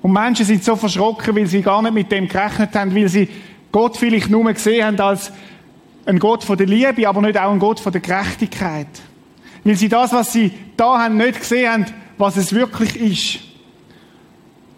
Und 0.00 0.12
Menschen 0.14 0.46
sind 0.46 0.64
so 0.64 0.76
verschrocken, 0.76 1.36
weil 1.36 1.46
sie 1.46 1.60
gar 1.60 1.82
nicht 1.82 1.92
mit 1.92 2.10
dem 2.10 2.26
gerechnet 2.26 2.74
haben, 2.74 2.94
weil 2.94 3.10
sie 3.10 3.28
Gott 3.70 3.98
vielleicht 3.98 4.30
nur 4.30 4.50
gesehen 4.50 4.86
haben 4.86 4.98
als 4.98 5.30
ein 6.06 6.18
Gott 6.18 6.44
von 6.44 6.56
der 6.56 6.66
Liebe, 6.66 7.08
aber 7.08 7.20
nicht 7.20 7.38
auch 7.38 7.52
ein 7.52 7.58
Gott 7.58 7.80
von 7.80 7.92
der 7.92 8.00
Gerechtigkeit. 8.00 8.86
Weil 9.64 9.74
sie 9.74 9.88
das, 9.88 10.12
was 10.12 10.32
sie 10.32 10.52
da 10.76 11.00
haben, 11.00 11.16
nicht 11.16 11.40
gesehen 11.40 11.72
haben, 11.72 11.86
was 12.16 12.36
es 12.36 12.52
wirklich 12.52 12.96
ist. 12.96 13.40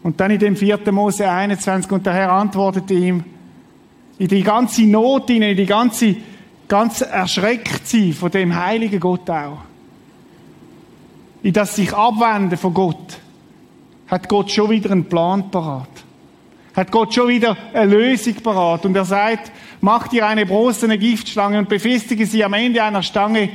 Und 0.02 0.20
dann 0.20 0.30
in 0.30 0.38
dem 0.38 0.56
4. 0.56 0.80
Mose 0.90 1.30
21, 1.30 1.92
und 1.92 2.06
der 2.06 2.14
Herr 2.14 2.32
antwortete 2.32 2.94
ihm, 2.94 3.24
in 4.18 4.28
die 4.28 4.42
ganze 4.42 4.82
Not 4.82 5.30
in 5.30 5.56
die 5.56 5.66
ganze, 5.66 6.16
ganz 6.66 7.02
erschreckt 7.02 7.86
sie 7.86 8.12
von 8.12 8.30
dem 8.30 8.56
heiligen 8.56 8.98
Gott 8.98 9.28
auch. 9.30 9.58
In 11.42 11.52
das 11.52 11.76
sich 11.76 11.92
abwenden 11.92 12.58
von 12.58 12.74
Gott, 12.74 13.18
hat 14.08 14.28
Gott 14.28 14.50
schon 14.50 14.70
wieder 14.70 14.90
einen 14.90 15.04
Plan 15.04 15.50
parat. 15.50 15.88
Hat 16.74 16.90
Gott 16.90 17.14
schon 17.14 17.28
wieder 17.28 17.56
eine 17.72 17.94
Lösung 17.94 18.34
parat. 18.36 18.84
Und 18.86 18.96
er 18.96 19.04
sagt, 19.04 19.52
mach 19.80 20.08
dir 20.08 20.26
eine 20.26 20.46
bronzene 20.46 20.98
Giftschlange 20.98 21.58
und 21.58 21.68
befestige 21.68 22.26
sie 22.26 22.44
am 22.44 22.54
Ende 22.54 22.82
einer 22.82 23.02
Stange. 23.02 23.48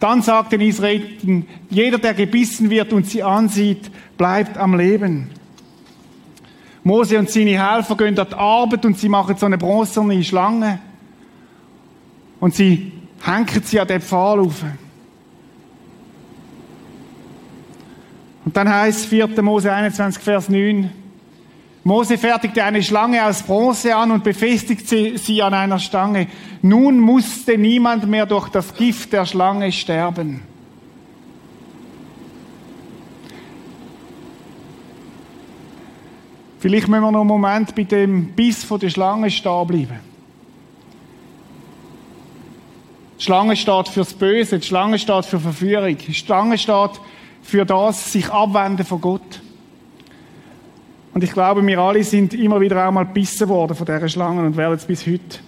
Dann 0.00 0.22
sagt 0.22 0.52
den 0.52 0.60
Israeliten, 0.60 1.46
jeder, 1.70 1.98
der 1.98 2.14
gebissen 2.14 2.70
wird 2.70 2.92
und 2.92 3.06
sie 3.06 3.22
ansieht, 3.22 3.90
bleibt 4.18 4.58
am 4.58 4.76
Leben. 4.76 5.30
Mose 6.82 7.18
und 7.18 7.30
seine 7.30 7.62
Helfer 7.62 7.96
gehen 7.96 8.14
dort 8.14 8.34
Arbeit 8.34 8.84
und 8.84 8.98
sie 8.98 9.08
machen 9.08 9.36
so 9.36 9.46
eine 9.46 9.56
bronzene 9.56 10.22
Schlange. 10.22 10.80
Und 12.40 12.54
sie 12.54 12.92
hängen 13.24 13.62
sie 13.64 13.80
an 13.80 13.88
den 13.88 14.02
Pfahl 14.02 14.40
auf. 14.40 14.62
Und 18.44 18.54
dann 18.54 18.68
heißt 18.68 19.06
4. 19.06 19.42
Mose 19.42 19.72
21, 19.72 20.22
Vers 20.22 20.50
9, 20.50 20.90
Mose 21.86 22.16
fertigte 22.16 22.64
eine 22.64 22.82
Schlange 22.82 23.26
aus 23.26 23.42
Bronze 23.42 23.94
an 23.94 24.10
und 24.10 24.24
befestigte 24.24 25.18
sie 25.18 25.42
an 25.42 25.52
einer 25.52 25.78
Stange. 25.78 26.28
Nun 26.62 26.98
musste 26.98 27.58
niemand 27.58 28.08
mehr 28.08 28.24
durch 28.24 28.48
das 28.48 28.74
Gift 28.74 29.12
der 29.12 29.26
Schlange 29.26 29.70
sterben. 29.70 30.40
Vielleicht 36.58 36.88
müssen 36.88 37.02
wir 37.02 37.10
noch 37.10 37.20
einen 37.20 37.28
Moment 37.28 37.74
bei 37.74 37.84
dem 37.84 38.28
Biss 38.28 38.64
von 38.64 38.80
der 38.80 38.88
Schlange 38.88 39.30
stehen 39.30 39.66
bleiben. 39.66 40.00
Die 43.18 43.22
Schlange 43.22 43.56
steht 43.56 43.88
fürs 43.88 44.14
Böse, 44.14 44.58
die 44.58 44.66
Schlange 44.66 44.98
steht 44.98 45.26
für 45.26 45.38
Verführung, 45.38 45.98
die 45.98 46.14
Schlange 46.14 46.56
steht 46.56 46.92
für 47.42 47.66
das, 47.66 48.10
sich 48.10 48.30
abwenden 48.30 48.86
von 48.86 49.02
Gott. 49.02 49.43
Und 51.14 51.22
ich 51.22 51.32
glaube, 51.32 51.64
wir 51.64 51.78
alle 51.78 52.02
sind 52.02 52.34
immer 52.34 52.60
wieder 52.60 52.86
auch 52.86 52.92
mal 52.92 53.04
gebissen 53.04 53.48
worden 53.48 53.76
von 53.76 53.86
dieser 53.86 54.08
Schlange 54.08 54.42
und 54.44 54.56
werden 54.56 54.74
es 54.74 54.84
bis 54.84 55.06
heute. 55.06 55.38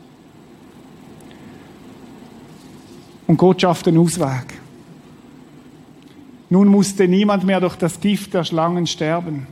Und 3.26 3.36
Gott 3.36 3.60
schafft 3.60 3.88
einen 3.88 3.98
Ausweg. 3.98 4.54
Nun 6.48 6.68
musste 6.68 7.08
niemand 7.08 7.42
mehr 7.42 7.58
durch 7.58 7.74
das 7.74 8.00
Gift 8.00 8.32
der 8.34 8.44
Schlangen 8.44 8.86
sterben. 8.86 9.48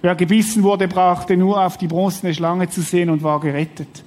Wer 0.00 0.14
gebissen 0.14 0.62
wurde, 0.62 0.88
brachte 0.88 1.36
nur 1.36 1.62
auf 1.62 1.76
die 1.76 1.88
bronzene 1.88 2.32
Schlange 2.32 2.70
zu 2.70 2.80
sehen 2.80 3.10
und 3.10 3.22
war 3.22 3.38
gerettet. 3.40 4.02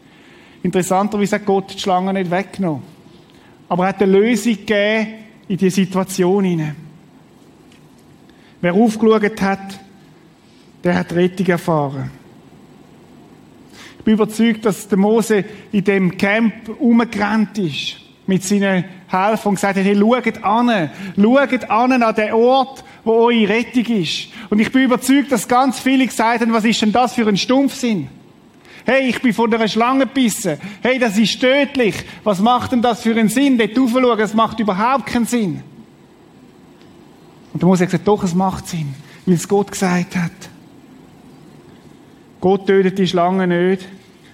Interessanterweise 0.63 1.35
hat 1.35 1.45
Gott 1.45 1.75
die 1.75 1.79
Schlange 1.79 2.13
nicht 2.13 2.31
weggenommen. 2.31 2.81
Aber 3.69 3.83
er 3.83 3.89
hat 3.89 4.01
eine 4.01 4.11
Lösung 4.11 4.53
gegeben 4.53 5.07
in 5.47 5.57
die 5.57 5.69
Situation 5.69 6.43
hinein. 6.43 6.75
Wer 8.61 8.73
aufgeschaut 8.73 9.41
hat, 9.41 9.79
der 10.83 10.95
hat 10.95 11.13
Rettung 11.13 11.45
erfahren. 11.47 12.11
Ich 13.99 14.05
bin 14.05 14.15
überzeugt, 14.15 14.65
dass 14.65 14.87
der 14.87 14.97
Mose 14.97 15.45
in 15.71 15.83
dem 15.83 16.17
Camp 16.17 16.53
umgerannt 16.79 17.57
ist 17.59 17.97
mit 18.25 18.43
seinen 18.43 18.85
Helfern 19.07 19.49
und 19.49 19.55
gesagt 19.55 19.77
hat, 19.77 19.83
hey, 19.83 19.95
schaut 19.95 20.43
an, 20.43 20.89
schaut 21.15 21.69
an 21.69 22.03
an 22.03 22.15
den 22.15 22.33
Ort, 22.33 22.83
wo 23.03 23.11
eure 23.25 23.49
Rettung 23.49 23.85
ist. 23.85 24.29
Und 24.49 24.59
ich 24.59 24.71
bin 24.71 24.83
überzeugt, 24.83 25.31
dass 25.31 25.47
ganz 25.47 25.79
viele 25.79 26.07
gesagt 26.07 26.41
haben, 26.41 26.53
was 26.53 26.65
ist 26.65 26.81
denn 26.81 26.91
das 26.91 27.13
für 27.13 27.27
ein 27.27 27.37
Stumpfsinn? 27.37 28.07
Hey, 28.85 29.09
ich 29.09 29.21
bin 29.21 29.33
von 29.33 29.53
einer 29.53 29.67
Schlange 29.67 30.07
gebissen. 30.07 30.57
Hey, 30.81 30.97
das 30.97 31.17
ist 31.17 31.39
tödlich. 31.39 31.95
Was 32.23 32.39
macht 32.39 32.71
denn 32.71 32.81
das 32.81 33.03
für 33.03 33.11
einen 33.11 33.29
Sinn? 33.29 33.57
Dort 33.57 33.77
raufschauen, 33.77 34.17
das 34.17 34.33
macht 34.33 34.59
überhaupt 34.59 35.05
keinen 35.05 35.27
Sinn. 35.27 35.61
Und 37.53 37.61
da 37.61 37.67
muss 37.67 37.81
ich 37.81 37.87
gesagt, 37.87 38.07
doch, 38.07 38.23
es 38.23 38.33
macht 38.33 38.67
Sinn, 38.67 38.95
weil 39.25 39.35
es 39.35 39.47
Gott 39.47 39.71
gesagt 39.71 40.15
hat. 40.15 40.31
Gott 42.41 42.67
tötet 42.67 42.97
die 42.97 43.07
Schlange 43.07 43.47
nicht, 43.47 43.87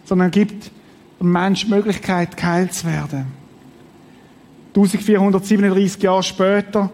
sondern 0.05 0.31
gibt 0.31 0.71
dem 1.19 1.31
Menschen 1.31 1.69
die 1.69 1.75
Möglichkeit, 1.75 2.37
geheilt 2.37 2.73
zu 2.73 2.87
werden. 2.87 3.27
1437 4.69 6.01
Jahre 6.01 6.23
später 6.23 6.89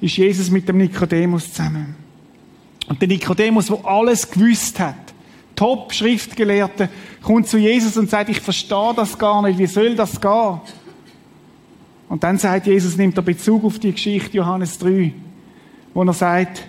ist 0.00 0.16
Jesus 0.16 0.50
mit 0.50 0.68
dem 0.68 0.78
Nikodemus 0.78 1.52
zusammen. 1.52 1.94
Und 2.88 3.00
der 3.00 3.08
Nikodemus, 3.08 3.66
der 3.66 3.84
alles 3.84 4.28
gewusst 4.30 4.80
hat, 4.80 4.96
Top-Schriftgelehrte, 5.54 6.88
kommt 7.22 7.46
zu 7.46 7.58
Jesus 7.58 7.96
und 7.96 8.08
sagt, 8.08 8.30
ich 8.30 8.40
verstehe 8.40 8.94
das 8.96 9.16
gar 9.18 9.42
nicht, 9.42 9.58
wie 9.58 9.66
soll 9.66 9.94
das 9.94 10.20
gehen? 10.20 10.60
Und 12.08 12.24
dann 12.24 12.38
sagt 12.38 12.66
Jesus, 12.66 12.96
nimmt 12.96 13.16
er 13.16 13.22
Bezug 13.22 13.64
auf 13.64 13.78
die 13.78 13.92
Geschichte 13.92 14.38
Johannes 14.38 14.78
3, 14.78 15.12
wo 15.94 16.02
er 16.02 16.12
sagt, 16.14 16.66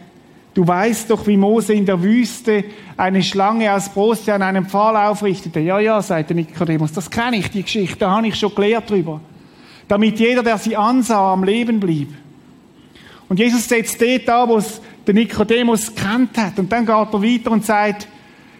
du 0.53 0.67
weißt 0.67 1.09
doch, 1.09 1.25
wie 1.27 1.37
Mose 1.37 1.73
in 1.73 1.85
der 1.85 2.01
Wüste 2.01 2.63
eine 2.97 3.23
Schlange 3.23 3.73
aus 3.73 3.89
Broste 3.89 4.33
an 4.33 4.41
einem 4.41 4.65
Pfahl 4.65 4.95
aufrichtete. 4.95 5.59
Ja, 5.59 5.79
ja, 5.79 6.01
sagt 6.01 6.29
der 6.29 6.35
Nikodemus, 6.35 6.91
das 6.91 7.09
kenne 7.09 7.37
ich, 7.37 7.49
die 7.49 7.63
Geschichte, 7.63 7.99
da 7.99 8.11
habe 8.11 8.27
ich 8.27 8.35
schon 8.35 8.53
gelehrt 8.53 8.89
drüber. 8.89 9.21
Damit 9.87 10.19
jeder, 10.19 10.43
der 10.43 10.57
sie 10.57 10.75
ansah, 10.77 11.33
am 11.33 11.43
Leben 11.43 11.79
blieb. 11.79 12.09
Und 13.27 13.39
Jesus 13.39 13.67
setzt 13.67 14.01
dort 14.01 14.29
an, 14.29 14.49
wo 14.49 14.57
es 14.57 14.81
der 15.07 15.13
Nikodemus 15.13 15.93
kennt 15.93 16.37
hat. 16.37 16.59
Und 16.59 16.71
dann 16.71 16.85
geht 16.85 16.95
er 16.95 17.23
weiter 17.23 17.51
und 17.51 17.65
sagt, 17.65 18.07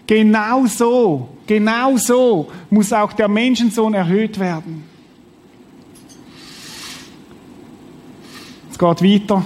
genau 0.07 0.65
so, 0.65 1.29
genau 1.45 1.97
so 1.97 2.49
muss 2.69 2.93
auch 2.93 3.13
der 3.13 3.27
Menschensohn 3.27 3.93
erhöht 3.93 4.39
werden. 4.39 4.83
Es 8.71 8.77
geht 8.77 9.03
weiter. 9.03 9.45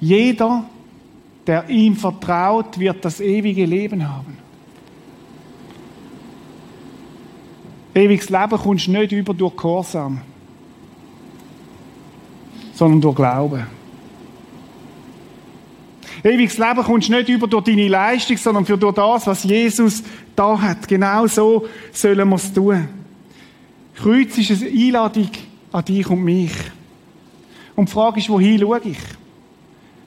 Jeder, 0.00 0.64
der 1.46 1.68
ihm 1.68 1.96
vertraut, 1.96 2.78
wird 2.78 3.04
das 3.04 3.20
ewige 3.20 3.64
Leben 3.64 4.08
haben. 4.08 4.38
Ewiges 7.94 8.28
Leben 8.28 8.58
kommst 8.58 8.86
du 8.86 8.92
nicht 8.92 9.12
über 9.12 9.34
durch 9.34 9.56
Gehorsam, 9.56 10.20
sondern 12.74 13.00
durch 13.00 13.16
Glauben. 13.16 13.66
Ewiges 16.22 16.58
Leben 16.58 16.82
kommst 16.84 17.08
du 17.08 17.12
nicht 17.12 17.28
über 17.28 17.46
durch 17.46 17.64
deine 17.64 17.88
Leistung, 17.88 18.36
sondern 18.36 18.64
für 18.64 18.76
durch 18.76 18.94
das, 18.94 19.26
was 19.26 19.42
Jesus 19.42 20.02
da 20.36 20.60
hat. 20.60 20.86
Genau 20.86 21.26
so 21.26 21.66
sollen 21.92 22.28
wir 22.28 22.36
es 22.36 22.52
tun. 22.52 22.88
Kreuz 23.96 24.38
ist 24.38 24.62
eine 24.62 24.70
Einladung 24.70 25.30
an 25.72 25.84
dich 25.84 26.08
und 26.08 26.22
mich. 26.22 26.52
Und 27.74 27.88
die 27.88 27.92
Frage 27.92 28.20
ist, 28.20 28.28
wohin 28.28 28.60
schaue 28.60 28.80
ich? 28.84 28.98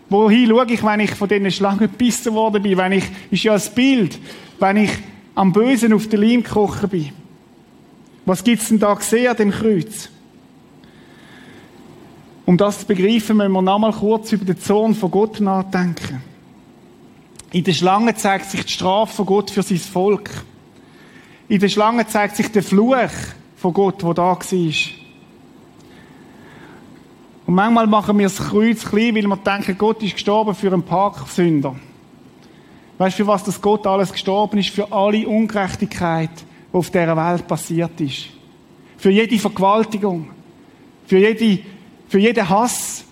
Wohin 0.09 0.49
schaue 0.49 0.71
ich, 0.71 0.83
wenn 0.83 0.99
ich 0.99 1.11
von 1.11 1.27
diesen 1.27 1.51
Schlangen 1.51 1.79
gebissen 1.79 2.33
worden 2.33 2.61
bin? 2.61 2.77
Wenn 2.77 2.91
ich, 2.93 3.05
ist 3.31 3.43
ja 3.43 3.53
ein 3.53 3.61
Bild, 3.73 4.19
wenn 4.59 4.77
ich 4.77 4.91
am 5.35 5.51
Bösen 5.51 5.93
auf 5.93 6.07
der 6.07 6.19
Leim 6.19 6.43
gekrochen 6.43 6.89
bin. 6.89 7.09
Was 8.25 8.43
gibt's 8.43 8.69
denn 8.69 8.79
da 8.79 8.93
gesehen 8.93 9.27
an 9.27 9.37
dem 9.37 9.51
Kreuz? 9.51 10.09
Um 12.45 12.57
das 12.57 12.81
zu 12.81 12.85
begreifen, 12.85 13.37
müssen 13.37 13.51
wir 13.51 13.61
nochmal 13.61 13.93
kurz 13.93 14.31
über 14.31 14.45
den 14.45 14.59
Zorn 14.59 14.93
von 14.93 15.11
Gott 15.11 15.39
nachdenken. 15.39 16.21
In 17.51 17.63
der 17.63 17.73
Schlange 17.73 18.15
zeigt 18.15 18.49
sich 18.49 18.65
die 18.65 18.73
Strafe 18.73 19.15
von 19.15 19.25
Gott 19.25 19.51
für 19.51 19.63
sein 19.63 19.77
Volk. 19.77 20.29
In 21.47 21.59
der 21.59 21.69
Schlange 21.69 22.07
zeigt 22.07 22.35
sich 22.35 22.51
der 22.51 22.63
Fluch 22.63 22.95
von 23.55 23.73
Gott, 23.73 24.03
wo 24.03 24.13
da 24.13 24.23
war. 24.23 24.39
Und 27.45 27.55
manchmal 27.55 27.87
machen 27.87 28.17
wir 28.17 28.25
das 28.27 28.37
Kreuz 28.37 28.85
klein, 28.85 29.15
weil 29.15 29.27
wir 29.27 29.37
denken, 29.37 29.77
Gott 29.77 30.01
ist 30.01 30.13
gestorben 30.13 30.55
für 30.55 30.71
einen 30.71 30.83
Parksünder. 30.83 31.75
Weißt 32.97 33.19
du, 33.19 33.23
für 33.23 33.27
was 33.27 33.43
das 33.43 33.61
Gott 33.61 33.85
alles 33.85 34.11
gestorben 34.11 34.59
ist? 34.59 34.69
Für 34.69 34.91
alle 34.91 35.27
Ungerechtigkeit, 35.27 36.29
die 36.29 36.77
auf 36.77 36.89
dieser 36.89 37.17
Welt 37.17 37.47
passiert 37.47 37.99
ist. 37.99 38.27
Für 38.97 39.09
jede 39.09 39.37
Vergewaltigung. 39.37 40.29
Für, 41.05 41.17
jede, 41.17 41.63
für 42.07 42.19
jeden 42.19 42.47
Hass. 42.47 43.03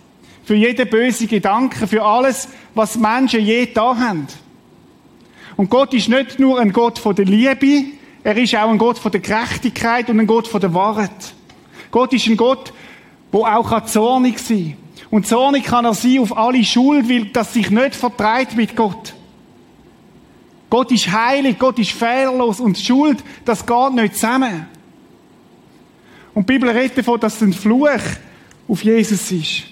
Für 0.44 0.56
jeden 0.56 0.90
böse 0.90 1.28
Gedanken. 1.28 1.88
Für 1.88 2.04
alles, 2.04 2.48
was 2.74 2.98
Menschen 2.98 3.42
je 3.42 3.66
da 3.66 3.98
haben. 3.98 4.28
Und 5.58 5.70
Gott 5.70 5.94
ist 5.94 6.10
nicht 6.10 6.40
nur 6.40 6.60
ein 6.60 6.72
Gott 6.72 6.98
von 6.98 7.16
der 7.16 7.26
Liebe, 7.26 7.86
er 8.24 8.38
ist 8.38 8.56
auch 8.56 8.70
ein 8.70 8.78
Gott 8.78 9.00
von 9.00 9.12
der 9.12 9.22
Gerechtigkeit 9.22 10.10
und 10.10 10.20
ein 10.20 10.28
Gott 10.28 10.48
von 10.48 10.62
der 10.62 10.74
Wahrheit. 10.74 11.12
Gott 11.90 12.14
ist 12.14 12.28
ein 12.28 12.38
Gott, 12.38 12.72
wo 13.32 13.46
auch 13.46 13.86
zornig 13.86 14.40
sein 14.40 14.76
kann. 14.78 15.08
Und 15.10 15.28
zornig 15.28 15.66
kann 15.66 15.86
er 15.86 15.94
sein 15.94 16.20
auf 16.20 16.36
alle 16.36 16.64
Schuld, 16.64 17.10
weil 17.10 17.26
das 17.26 17.54
sich 17.54 17.70
nicht 17.70 17.96
vertreibt 17.96 18.56
mit 18.56 18.76
Gott. 18.76 19.14
Gott 20.70 20.92
ist 20.92 21.12
heilig, 21.12 21.60
Gott 21.60 21.78
ist 21.80 21.92
fehlerlos 21.92 22.62
und 22.62 22.78
Schuld, 22.78 23.22
das 23.44 23.66
geht 23.66 23.94
nicht 23.94 24.16
zusammen. 24.16 24.68
Und 26.34 26.48
die 26.48 26.54
Bibel 26.54 26.70
redet 26.70 26.98
davon, 26.98 27.20
dass 27.20 27.42
ein 27.42 27.52
Fluch 27.52 27.90
auf 28.70 28.84
Jesus 28.84 29.32
ist. 29.32 29.64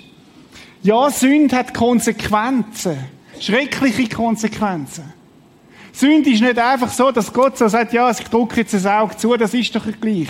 Ja, 0.82 1.10
Sünde 1.10 1.56
hat 1.56 1.74
Konsequenzen. 1.74 2.98
Schreckliche 3.40 4.10
Konsequenzen. 4.10 5.14
Sünde 5.94 6.32
ist 6.32 6.42
nicht 6.42 6.60
einfach 6.60 6.92
so, 6.92 7.12
dass 7.12 7.32
Gott 7.32 7.58
so 7.58 7.68
sagt, 7.70 7.94
ja, 7.94 8.12
ich 8.12 8.20
drücke 8.20 8.62
jetzt 8.62 8.74
das 8.74 8.86
Auge 8.86 9.16
zu, 9.16 9.36
das 9.38 9.54
ist 9.54 9.74
doch 9.74 9.86
gleich. 10.02 10.28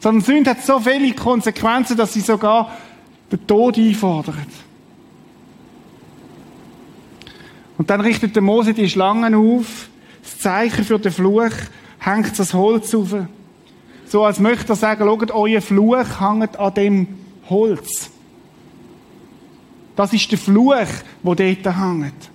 Sondern 0.00 0.22
Sünde 0.22 0.50
hat 0.50 0.62
so 0.62 0.80
viele 0.80 1.14
Konsequenzen, 1.14 1.96
dass 1.96 2.12
sie 2.12 2.20
sogar 2.20 2.76
den 3.30 3.46
Tod 3.46 3.78
einfordert. 3.78 4.36
Und 7.78 7.90
dann 7.90 8.00
richtet 8.00 8.34
der 8.34 8.42
Mose 8.42 8.72
die 8.74 8.88
Schlangen 8.88 9.34
auf, 9.34 9.88
das 10.22 10.38
Zeichen 10.38 10.84
für 10.84 10.98
den 10.98 11.12
Fluch, 11.12 11.52
hängt 11.98 12.38
das 12.38 12.54
Holz 12.54 12.94
auf. 12.94 13.14
So 14.06 14.24
als 14.24 14.38
möchte 14.38 14.72
er 14.72 14.76
sagen, 14.76 15.04
schaut, 15.04 15.30
euer 15.32 15.60
Fluch 15.60 16.20
hängt 16.20 16.58
an 16.58 16.74
dem 16.74 17.08
Holz. 17.48 18.10
Das 19.94 20.12
ist 20.12 20.30
der 20.30 20.38
Fluch, 20.38 20.86
wo 21.22 21.34
dort 21.34 21.64
hängt. 21.64 22.30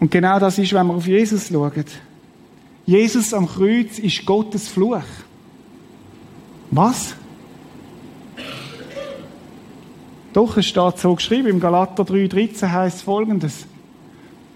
Und 0.00 0.10
genau 0.10 0.38
das 0.38 0.58
ist, 0.58 0.72
wenn 0.72 0.86
wir 0.86 0.94
auf 0.94 1.06
Jesus 1.06 1.48
schauen. 1.48 1.84
Jesus 2.88 3.34
am 3.34 3.46
Kreuz 3.46 3.98
ist 3.98 4.24
Gottes 4.24 4.66
Fluch. 4.66 5.02
Was? 6.70 7.14
Doch, 10.32 10.56
es 10.56 10.64
steht 10.64 10.96
so 10.96 11.14
geschrieben, 11.14 11.48
im 11.48 11.60
Galater 11.60 12.02
3,13 12.02 12.72
heißt 12.72 13.02
folgendes. 13.02 13.66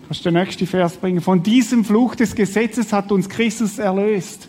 Kannst 0.07 0.25
du 0.25 0.31
den 0.31 0.43
nächsten 0.43 0.67
Vers 0.67 0.97
bringen? 0.97 1.21
Von 1.21 1.43
diesem 1.43 1.85
Fluch 1.85 2.15
des 2.15 2.35
Gesetzes 2.35 2.91
hat 2.91 3.13
uns 3.13 3.29
Christus 3.29 3.79
erlöst. 3.79 4.49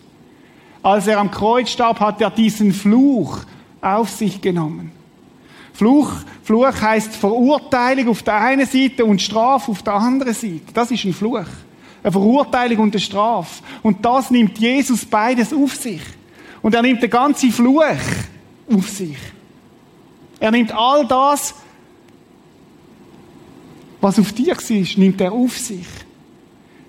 Als 0.82 1.06
er 1.06 1.18
am 1.18 1.30
Kreuz 1.30 1.68
starb, 1.68 2.00
hat 2.00 2.22
er 2.22 2.30
diesen 2.30 2.72
Fluch 2.72 3.40
auf 3.82 4.08
sich 4.08 4.40
genommen. 4.40 4.92
Fluch, 5.74 6.10
Fluch 6.42 6.80
heißt 6.80 7.14
Verurteilung 7.14 8.08
auf 8.08 8.22
der 8.22 8.40
einen 8.40 8.66
Seite 8.66 9.04
und 9.04 9.20
Strafe 9.20 9.72
auf 9.72 9.82
der 9.82 9.92
anderen 9.92 10.32
Seite. 10.32 10.72
Das 10.72 10.90
ist 10.90 11.04
ein 11.04 11.12
Fluch. 11.12 11.44
Eine 12.04 12.12
Verurteilung 12.12 12.84
und 12.84 12.94
eine 12.94 13.00
Strafe. 13.00 13.64
Und 13.82 14.04
das 14.04 14.30
nimmt 14.30 14.58
Jesus 14.58 15.04
beides 15.04 15.52
auf 15.52 15.74
sich. 15.74 16.02
Und 16.62 16.74
er 16.74 16.82
nimmt 16.82 17.02
den 17.02 17.10
ganzen 17.10 17.50
Fluch 17.50 17.82
auf 18.70 18.88
sich. 18.88 19.16
Er 20.38 20.50
nimmt 20.50 20.72
all 20.72 21.06
das, 21.06 21.54
was 24.02 24.18
auf 24.18 24.32
dir 24.32 24.54
war, 24.54 24.98
nimmt 24.98 25.20
er 25.22 25.32
auf 25.32 25.56
sich. 25.56 25.86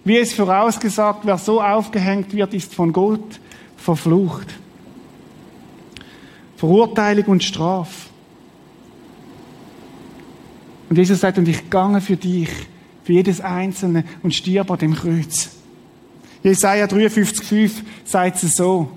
Wie 0.04 0.18
es 0.18 0.34
vorausgesagt, 0.34 1.22
wer 1.24 1.38
so 1.38 1.62
aufgehängt 1.62 2.34
wird, 2.34 2.54
ist 2.54 2.76
von 2.76 2.92
Gott 2.92 3.40
verflucht. 3.78 4.48
Verurteilung 6.58 7.26
und 7.26 7.44
Strafe. 7.44 8.10
Und 10.90 10.98
Jesus 10.98 11.22
sagt, 11.22 11.38
und 11.38 11.48
ich 11.48 11.70
gange 11.70 12.02
für 12.02 12.18
dich, 12.18 12.50
für 13.06 13.14
jedes 13.14 13.40
Einzelne 13.40 14.04
und 14.24 14.34
stirb 14.34 14.70
an 14.72 14.80
dem 14.80 14.96
Kreuz. 14.96 15.52
Jesaja 16.44 16.86
53,5 16.86 17.72
sagt 18.04 18.44
es 18.44 18.56
so. 18.56 18.90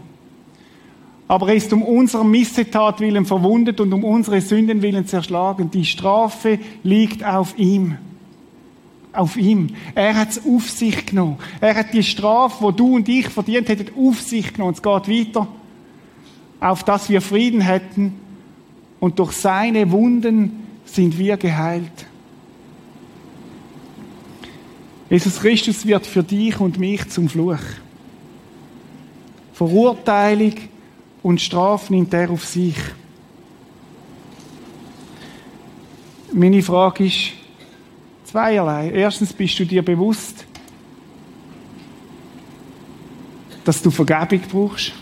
Aber 1.28 1.48
er 1.48 1.56
ist 1.56 1.72
um 1.74 1.82
unserer 1.82 2.24
Missetat 2.24 3.00
willen 3.00 3.26
verwundet 3.26 3.80
und 3.80 3.92
um 3.92 4.02
unsere 4.02 4.40
Sünden 4.40 4.80
willen 4.80 5.06
zerschlagen. 5.06 5.70
Die 5.70 5.84
Strafe 5.84 6.58
liegt 6.82 7.22
auf 7.22 7.58
ihm. 7.58 7.98
Auf 9.12 9.36
ihm. 9.36 9.68
Er 9.94 10.14
hat 10.16 10.30
es 10.30 10.40
auf 10.44 10.70
sich 10.70 11.04
genommen. 11.04 11.36
Er 11.60 11.74
hat 11.74 11.92
die 11.92 12.02
Strafe, 12.02 12.64
wo 12.64 12.70
du 12.70 12.96
und 12.96 13.08
ich 13.10 13.28
verdient 13.28 13.68
hätten, 13.68 13.92
auf 13.98 14.22
sich 14.22 14.54
genommen. 14.54 14.72
Es 14.72 14.82
geht 14.82 15.08
weiter. 15.08 15.48
Auf 16.60 16.82
dass 16.82 17.10
wir 17.10 17.20
Frieden 17.20 17.60
hätten. 17.60 18.14
Und 19.00 19.18
durch 19.18 19.32
seine 19.32 19.90
Wunden 19.90 20.66
sind 20.86 21.18
wir 21.18 21.36
geheilt. 21.36 22.07
Jesus 25.10 25.40
Christus 25.40 25.86
wird 25.86 26.06
für 26.06 26.22
dich 26.22 26.60
und 26.60 26.78
mich 26.78 27.08
zum 27.08 27.28
Fluch. 27.28 27.58
Verurteilung 29.54 30.54
und 31.22 31.40
Strafe 31.40 31.92
nimmt 31.92 32.12
er 32.12 32.30
auf 32.30 32.44
sich. 32.44 32.76
Meine 36.32 36.62
Frage 36.62 37.06
ist 37.06 37.32
zweierlei. 38.24 38.90
Erstens 38.90 39.32
bist 39.32 39.58
du 39.58 39.64
dir 39.64 39.82
bewusst, 39.82 40.44
dass 43.64 43.82
du 43.82 43.90
Vergebung 43.90 44.40
brauchst. 44.50 44.92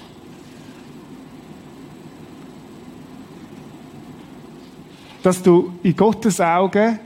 dass 5.26 5.42
du 5.42 5.72
in 5.82 5.96
Gottes 5.96 6.40
Augen 6.40 7.00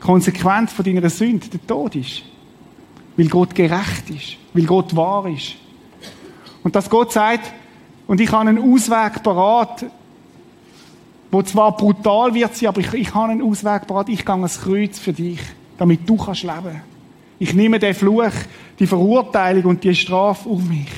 Konsequenz 0.00 0.72
von 0.72 0.84
deiner 0.84 1.08
Sünde 1.10 1.48
der 1.48 1.66
Tod 1.66 1.94
ist. 1.94 2.22
Weil 3.16 3.28
Gott 3.28 3.54
gerecht 3.54 4.10
ist. 4.10 4.36
Weil 4.54 4.64
Gott 4.64 4.94
wahr 4.96 5.26
ist. 5.28 5.56
Und 6.62 6.74
dass 6.74 6.88
Gott 6.88 7.12
sagt, 7.12 7.52
und 8.06 8.20
ich 8.20 8.32
habe 8.32 8.48
einen 8.48 8.58
Ausweg 8.58 9.22
parat, 9.22 9.84
wo 11.30 11.42
zwar 11.42 11.76
brutal 11.76 12.34
wird 12.34 12.56
sein, 12.56 12.70
aber 12.70 12.80
ich, 12.80 12.92
ich 12.92 13.14
habe 13.14 13.32
einen 13.32 13.42
Ausweg 13.42 13.86
parat, 13.86 14.08
ich 14.08 14.24
gehe 14.24 14.34
ans 14.34 14.60
Kreuz 14.60 14.98
für 14.98 15.12
dich, 15.12 15.38
damit 15.78 16.08
du 16.08 16.16
kannst 16.16 16.42
leben. 16.42 16.82
Ich 17.38 17.54
nehme 17.54 17.78
den 17.78 17.94
Fluch, 17.94 18.32
die 18.78 18.86
Verurteilung 18.86 19.64
und 19.64 19.84
die 19.84 19.94
Strafe 19.94 20.48
auf 20.48 20.62
mich. 20.62 20.88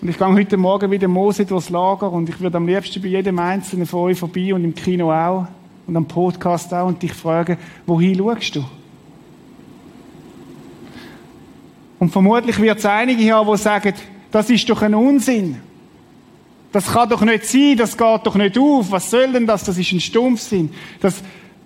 Und 0.00 0.08
ich 0.08 0.16
gehe 0.16 0.26
heute 0.26 0.56
Morgen 0.56 0.90
wieder 0.90 1.08
Mose 1.08 1.44
durchs 1.44 1.68
Lager 1.68 2.10
und 2.10 2.26
ich 2.26 2.40
würde 2.40 2.56
am 2.56 2.66
liebsten 2.66 3.02
bei 3.02 3.08
jedem 3.08 3.38
Einzelnen 3.38 3.84
von 3.86 4.00
euch 4.00 4.18
vorbei 4.18 4.54
und 4.54 4.64
im 4.64 4.74
Kino 4.74 5.12
auch 5.12 5.46
und 5.86 5.94
am 5.94 6.06
Podcast 6.06 6.72
auch 6.72 6.86
und 6.86 7.02
dich 7.02 7.12
fragen, 7.12 7.58
wohin 7.84 8.16
schaust 8.16 8.56
du? 8.56 8.64
Und 11.98 12.10
vermutlich 12.10 12.58
wird 12.58 12.78
es 12.78 12.86
einige 12.86 13.30
haben, 13.34 13.50
die 13.50 13.58
sagen, 13.58 13.92
das 14.30 14.48
ist 14.48 14.70
doch 14.70 14.80
ein 14.80 14.94
Unsinn. 14.94 15.56
Das 16.72 16.90
kann 16.90 17.10
doch 17.10 17.20
nicht 17.20 17.44
sein, 17.44 17.76
das 17.76 17.94
geht 17.94 18.20
doch 18.24 18.36
nicht 18.36 18.56
auf. 18.56 18.90
Was 18.90 19.10
soll 19.10 19.32
denn 19.32 19.46
das? 19.46 19.64
Das 19.64 19.76
ist 19.76 19.92
ein 19.92 20.00
Stumpfsinn. 20.00 20.72
Das, 21.00 21.22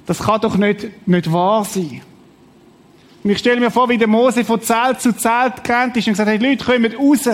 das 0.07 0.19
kann 0.19 0.41
doch 0.41 0.57
nicht, 0.57 1.07
nicht 1.07 1.31
wahr 1.31 1.65
sein. 1.65 2.01
Und 3.23 3.31
ich 3.31 3.39
stelle 3.39 3.61
mir 3.61 3.71
vor, 3.71 3.89
wie 3.89 3.99
der 3.99 4.09
Mose 4.09 4.45
von 4.45 4.61
Zelt 4.61 5.01
zu 5.01 5.17
Zelt 5.17 5.63
gerannt 5.63 5.97
ist 5.97 6.09
und 6.09 6.15
gesagt 6.15 6.29
hat, 6.29 6.43
Leute, 6.43 6.65
kommt 6.65 6.99
raus. 6.99 7.29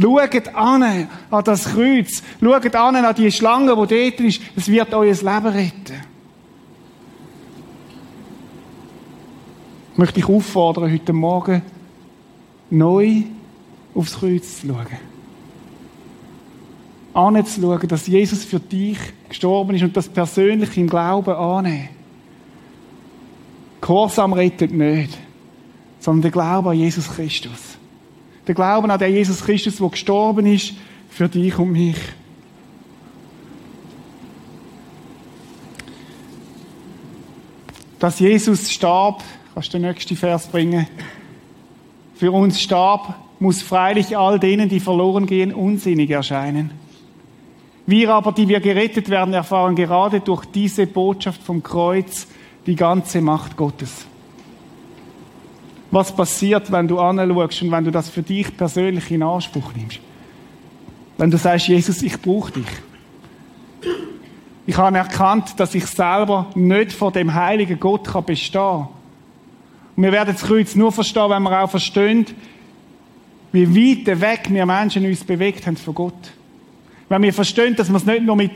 Schaut 0.00 0.54
an, 0.54 1.08
an 1.30 1.44
das 1.44 1.64
Kreuz. 1.66 2.22
Schaut 2.40 2.74
an, 2.74 2.96
an 2.96 3.14
die 3.14 3.30
Schlange, 3.30 3.74
die 3.86 4.10
dort 4.10 4.20
ist. 4.20 4.40
Es 4.56 4.68
wird 4.68 4.94
euer 4.94 5.12
Leben 5.12 5.46
retten. 5.46 6.12
Ich 9.92 9.98
möchte 9.98 10.14
dich 10.14 10.28
auffordern, 10.28 10.90
heute 10.90 11.12
Morgen 11.12 11.62
neu 12.70 13.24
aufs 13.94 14.18
Kreuz 14.18 14.60
zu 14.60 14.68
schauen. 14.68 14.86
Anzuschauen, 17.12 17.88
dass 17.88 18.06
Jesus 18.06 18.42
für 18.44 18.58
dich 18.58 18.98
gestorben 19.28 19.76
ist 19.76 19.82
und 19.82 19.94
das 19.94 20.08
persönlich 20.08 20.78
im 20.78 20.88
Glauben 20.88 21.34
annehmen. 21.34 21.90
Gehorsam 23.82 24.32
rettet 24.32 24.72
nicht, 24.72 25.18
sondern 26.00 26.22
der 26.22 26.30
Glaube 26.30 26.70
an 26.70 26.78
Jesus 26.78 27.10
Christus. 27.10 27.76
Der 28.46 28.54
Glauben 28.54 28.90
an 28.90 28.98
den 28.98 29.14
Jesus 29.14 29.44
Christus, 29.44 29.76
der 29.76 29.88
gestorben 29.88 30.46
ist 30.46 30.74
für 31.08 31.28
dich 31.28 31.58
und 31.58 31.72
mich. 31.72 31.96
Dass 37.98 38.18
Jesus 38.18 38.72
starb, 38.72 39.22
kannst 39.54 39.72
du 39.72 39.78
den 39.78 39.88
nächsten 39.88 40.16
Vers 40.16 40.48
bringen, 40.48 40.88
für 42.16 42.32
uns 42.32 42.60
starb, 42.60 43.14
muss 43.38 43.62
freilich 43.62 44.16
all 44.16 44.40
denen, 44.40 44.68
die 44.68 44.80
verloren 44.80 45.26
gehen, 45.26 45.52
unsinnig 45.52 46.10
erscheinen. 46.10 46.70
Wir 47.86 48.10
aber, 48.14 48.32
die 48.32 48.48
wir 48.48 48.60
gerettet 48.60 49.08
werden, 49.08 49.34
erfahren 49.34 49.74
gerade 49.74 50.20
durch 50.20 50.44
diese 50.46 50.86
Botschaft 50.86 51.42
vom 51.42 51.62
Kreuz 51.62 52.28
die 52.66 52.76
ganze 52.76 53.20
Macht 53.20 53.56
Gottes. 53.56 54.06
Was 55.92 56.10
passiert, 56.10 56.72
wenn 56.72 56.88
du 56.88 56.98
anschaust 56.98 57.62
und 57.62 57.70
wenn 57.70 57.84
du 57.84 57.90
das 57.90 58.08
für 58.08 58.22
dich 58.22 58.56
persönlich 58.56 59.10
in 59.10 59.22
Anspruch 59.22 59.74
nimmst? 59.76 60.00
Wenn 61.18 61.30
du 61.30 61.36
sagst, 61.36 61.68
Jesus, 61.68 62.02
ich 62.02 62.20
brauche 62.20 62.50
dich. 62.50 62.66
Ich 64.64 64.76
habe 64.78 64.96
erkannt, 64.96 65.60
dass 65.60 65.74
ich 65.74 65.84
selber 65.84 66.46
nicht 66.54 66.92
vor 66.92 67.12
dem 67.12 67.34
heiligen 67.34 67.78
Gott 67.78 68.10
bestehen 68.24 68.52
kann. 68.54 68.88
Und 69.94 70.02
wir 70.04 70.12
werden 70.12 70.32
das 70.32 70.42
Kreuz 70.42 70.74
nur 70.74 70.92
verstehen, 70.92 71.28
wenn 71.28 71.42
wir 71.42 71.62
auch 71.62 71.70
verstehen, 71.70 72.24
wie 73.52 74.06
weit 74.06 74.20
weg 74.20 74.46
wir 74.48 74.64
Menschen 74.64 75.04
uns 75.04 75.22
bewegt 75.22 75.66
haben 75.66 75.76
von 75.76 75.94
Gott. 75.94 76.32
Wenn 77.10 77.22
wir 77.22 77.34
verstehen, 77.34 77.76
dass 77.76 77.90
wir 77.90 77.96
es 77.96 78.06
nicht 78.06 78.22
nur 78.22 78.36
mit, 78.36 78.52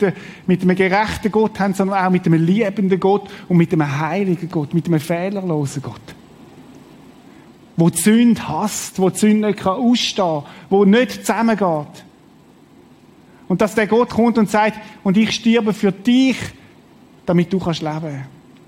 mit 0.46 0.62
einem 0.62 0.74
gerechten 0.74 1.30
Gott 1.30 1.60
haben, 1.60 1.74
sondern 1.74 2.02
auch 2.02 2.10
mit 2.10 2.24
einem 2.24 2.42
liebenden 2.42 2.98
Gott 2.98 3.28
und 3.46 3.58
mit 3.58 3.74
einem 3.74 4.00
heiligen 4.00 4.48
Gott, 4.48 4.72
mit 4.72 4.86
einem 4.86 5.00
fehlerlosen 5.00 5.82
Gott. 5.82 6.15
Wo 7.76 7.90
die 7.90 7.98
Sünde 7.98 8.48
hasst, 8.48 8.98
wo 8.98 9.10
die 9.10 9.18
Sünde 9.18 9.48
nicht 9.48 9.66
ausstehen 9.66 10.42
kann, 10.42 10.44
wo 10.70 10.84
nicht 10.84 11.12
zusammengeht. 11.12 12.04
Und 13.48 13.60
dass 13.60 13.74
der 13.74 13.86
Gott 13.86 14.10
kommt 14.10 14.38
und 14.38 14.50
sagt, 14.50 14.78
und 15.04 15.16
ich 15.16 15.32
sterbe 15.32 15.72
für 15.72 15.92
dich, 15.92 16.36
damit 17.26 17.52
du 17.52 17.58
kannst 17.58 17.82
leben. 17.82 18.24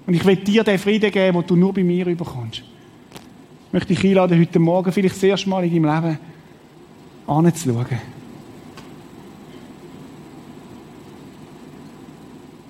Und 0.07 0.15
ich 0.15 0.25
will 0.25 0.37
dir 0.37 0.65
den 0.65 0.79
Frieden 0.79 1.11
geben, 1.11 1.39
den 1.39 1.47
du 1.47 1.57
nur 1.57 1.73
bei 1.73 1.83
mir 1.83 2.07
überkommst. 2.07 2.63
Ich 3.67 3.73
möchte 3.73 3.95
dich 3.95 4.05
einladen, 4.05 4.41
heute 4.41 4.59
Morgen 4.59 4.93
vielleicht 4.93 5.17
das 5.17 5.23
erste 5.23 5.49
Mal 5.49 5.65
in 5.65 5.83
deinem 5.83 6.03
Leben 6.03 6.19
anzuschauen. 7.27 7.99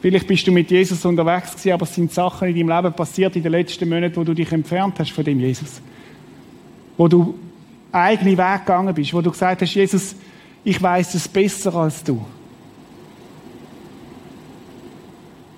Vielleicht 0.00 0.26
bist 0.28 0.46
du 0.46 0.52
mit 0.52 0.70
Jesus 0.70 1.04
unterwegs 1.04 1.52
gewesen, 1.52 1.72
aber 1.72 1.82
es 1.84 1.94
sind 1.94 2.12
Sachen 2.12 2.48
in 2.48 2.54
deinem 2.56 2.76
Leben 2.76 2.94
passiert 2.94 3.34
in 3.36 3.42
den 3.42 3.52
letzten 3.52 3.88
Monaten, 3.88 4.16
wo 4.16 4.24
du 4.24 4.34
dich 4.34 4.50
entfernt 4.52 4.94
hast 4.98 5.10
von 5.10 5.24
dem 5.24 5.40
Jesus. 5.40 5.80
Wo 6.98 7.08
du 7.08 7.38
eigene 7.90 8.36
Weg 8.36 8.66
gegangen 8.66 8.94
bist, 8.94 9.14
wo 9.14 9.22
du 9.22 9.30
gesagt 9.30 9.62
hast, 9.62 9.74
Jesus, 9.74 10.14
ich 10.62 10.82
weiß 10.82 11.14
es 11.14 11.26
besser 11.26 11.74
als 11.74 12.04
du. 12.04 12.22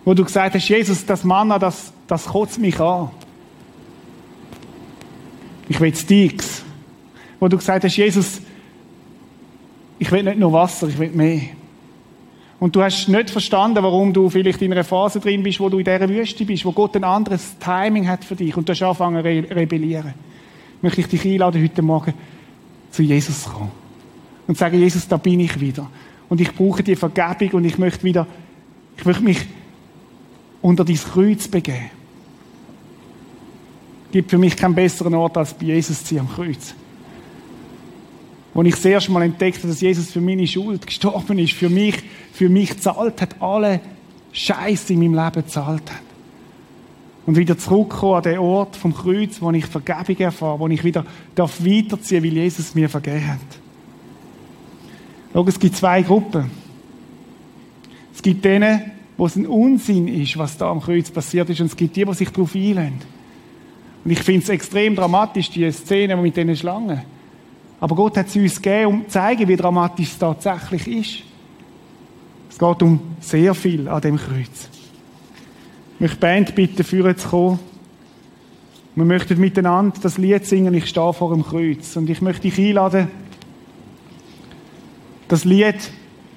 Wo 0.05 0.15
du 0.15 0.25
gesagt 0.25 0.55
hast, 0.55 0.69
Jesus, 0.69 1.05
das 1.05 1.25
Manna, 1.25 1.59
das, 1.59 1.93
das 2.07 2.27
kotzt 2.27 2.59
mich 2.59 2.79
an. 2.79 3.11
Ich 5.69 5.81
will 5.81 5.95
Steaks. 5.95 6.63
Wo 7.39 7.49
du 7.49 7.57
gesagt 7.57 7.85
hast, 7.85 7.97
Jesus, 7.97 8.41
ich 9.99 10.11
will 10.11 10.23
nicht 10.23 10.39
nur 10.39 10.53
Wasser, 10.53 10.89
ich 10.89 10.99
will 10.99 11.11
mehr. 11.11 11.43
Und 12.59 12.77
du 12.77 12.83
hast 12.83 13.09
nicht 13.09 13.31
verstanden, 13.31 13.83
warum 13.83 14.13
du 14.13 14.29
vielleicht 14.29 14.61
in 14.61 14.73
einer 14.73 14.85
Phase 14.85 15.19
drin 15.19 15.43
bist, 15.43 15.61
wo 15.61 15.69
du 15.71 15.79
in 15.79 15.85
dieser 15.85 16.09
Wüste 16.09 16.45
bist, 16.45 16.65
wo 16.65 16.73
Gott 16.73 16.95
ein 16.97 17.05
anderes 17.05 17.57
Timing 17.59 18.07
hat 18.07 18.25
für 18.25 18.37
dich 18.37 18.55
und 18.57 18.69
du 18.69 18.73
hast 18.73 18.83
angefangen 18.83 19.23
zu 19.23 19.55
rebellieren. 19.55 20.13
Möchte 20.83 21.01
ich 21.01 21.09
dich 21.09 21.25
einladen, 21.25 21.63
heute 21.63 21.83
Morgen 21.83 22.15
zu 22.91 23.03
Jesus 23.03 23.45
zu 23.45 23.51
kommen. 23.51 23.71
Und 24.47 24.59
sagen, 24.59 24.79
Jesus, 24.79 25.07
da 25.07 25.17
bin 25.17 25.41
ich 25.41 25.61
wieder. 25.61 25.89
Und 26.29 26.41
ich 26.41 26.53
brauche 26.53 26.83
die 26.83 26.97
Vergebung 26.97 27.61
und 27.61 27.65
ich 27.65 27.79
möchte 27.79 28.03
wieder, 28.05 28.27
ich 28.97 29.05
möchte 29.05 29.23
mich 29.23 29.39
unter 30.63 30.85
dein 30.85 30.97
Kreuz 30.97 31.49
begeben. 31.49 31.91
Gibt 34.13 34.31
für 34.31 34.39
mich 34.39 34.57
keinen 34.57 34.75
besseren 34.75 35.15
Ort 35.15 35.37
als 35.37 35.55
bei 35.55 35.67
Jesus 35.67 36.05
zu 36.05 36.19
am 36.19 36.29
Kreuz. 36.29 36.75
Als 38.55 38.67
ich 38.67 38.75
das 38.75 38.85
erste 38.85 39.13
Mal 39.13 39.23
entdeckte, 39.23 39.69
dass 39.69 39.81
Jesus 39.81 40.11
für 40.11 40.21
meine 40.21 40.47
Schuld 40.47 40.87
gestorben 40.87 41.39
ist, 41.39 41.53
für 41.53 41.69
mich, 41.69 42.03
für 42.33 42.49
mich 42.49 42.79
zahlt 42.81 43.21
hat, 43.21 43.41
alle 43.41 43.81
Scheiße 44.33 44.93
in 44.93 45.01
meinem 45.01 45.25
Leben 45.25 45.47
zahlt 45.47 45.91
hat. 45.91 46.10
Und 47.27 47.37
wieder 47.37 47.59
zurückkommen 47.59 48.15
an 48.15 48.23
den 48.23 48.39
Ort 48.39 48.77
vom 48.77 48.95
Kreuz, 48.95 49.41
wo 49.41 49.51
ich 49.51 49.67
Vergebung 49.67 50.17
erfahre, 50.17 50.59
wo 50.59 50.69
ich 50.69 50.83
wieder 50.83 51.05
darf 51.35 51.65
weiterziehen, 51.65 52.25
weil 52.25 52.33
Jesus 52.33 52.75
mir 52.75 52.89
vergeben 52.89 53.27
hat. 53.27 53.39
Schau, 55.33 55.45
es 55.47 55.59
gibt 55.59 55.77
zwei 55.77 56.03
Gruppen. 56.03 56.51
Es 58.15 58.23
gibt 58.23 58.45
denen, 58.45 58.93
wo 59.17 59.27
es 59.27 59.37
ein 59.37 59.47
Unsinn 59.47 60.09
ist, 60.09 60.37
was 60.39 60.57
da 60.57 60.71
am 60.71 60.81
Kreuz 60.81 61.11
passiert 61.11 61.49
ist, 61.51 61.61
und 61.61 61.67
es 61.67 61.77
gibt 61.77 61.95
die, 61.95 62.05
die 62.05 62.15
sich 62.15 62.31
darauf 62.31 62.55
einlösen. 62.55 63.01
Und 64.05 64.11
ich 64.11 64.21
finde 64.21 64.43
es 64.43 64.49
extrem 64.49 64.97
dramatisch, 64.97 65.51
die 65.51 65.71
Szene 65.71 66.17
mit 66.17 66.37
diesen 66.37 66.57
Schlangen. 66.57 67.03
Aber 67.81 67.95
Gott 67.95 68.17
hat 68.17 68.31
sie 68.31 68.41
uns 68.41 68.61
gegeben, 68.61 68.87
um 68.87 69.03
zu 69.05 69.09
zeigen, 69.11 69.47
wie 69.47 69.57
dramatisch 69.57 70.09
es 70.09 70.19
tatsächlich 70.19 70.87
ist. 70.89 71.23
Es 72.51 72.59
geht 72.59 72.83
um 72.83 73.01
sehr 73.21 73.55
viel 73.55 73.89
an 73.89 74.01
dem 74.01 74.17
Kreuz. 74.17 74.69
Ich 76.01 76.03
möchte 76.03 76.17
die 76.17 76.21
Band 76.21 76.55
bitten, 76.55 76.83
führen 76.83 77.15
zu 77.19 77.29
kommen. 77.29 77.59
Wir 78.95 79.05
möchten 79.05 79.39
miteinander 79.39 79.99
das 80.01 80.17
Lied 80.17 80.47
singen, 80.47 80.73
ich 80.73 80.87
stehe 80.87 81.13
vor 81.13 81.29
dem 81.29 81.45
Kreuz. 81.45 81.95
Und 81.95 82.09
ich 82.09 82.23
möchte 82.23 82.49
dich 82.49 82.59
einladen, 82.59 83.09
das 85.29 85.45
Lied 85.45 85.77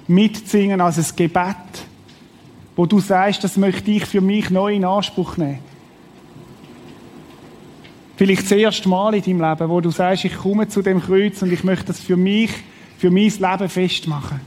mitsingen 0.06 0.82
als 0.82 0.98
ein 0.98 1.16
Gebet, 1.16 1.56
wo 2.76 2.84
du 2.84 3.00
sagst, 3.00 3.42
das 3.42 3.56
möchte 3.56 3.90
ich 3.90 4.04
für 4.04 4.20
mich 4.20 4.50
neu 4.50 4.74
in 4.74 4.84
Anspruch 4.84 5.38
nehmen. 5.38 5.60
Vielleicht 8.16 8.42
das 8.42 8.52
erste 8.52 8.86
Mal 8.90 9.14
in 9.14 9.22
deinem 9.22 9.40
Leben, 9.40 9.70
wo 9.70 9.80
du 9.80 9.90
sagst, 9.90 10.26
ich 10.26 10.36
komme 10.36 10.68
zu 10.68 10.82
dem 10.82 11.00
Kreuz 11.00 11.40
und 11.40 11.50
ich 11.50 11.64
möchte 11.64 11.86
das 11.86 12.00
für 12.00 12.18
mich, 12.18 12.50
für 12.98 13.10
mein 13.10 13.30
Leben 13.30 13.68
festmachen. 13.70 14.42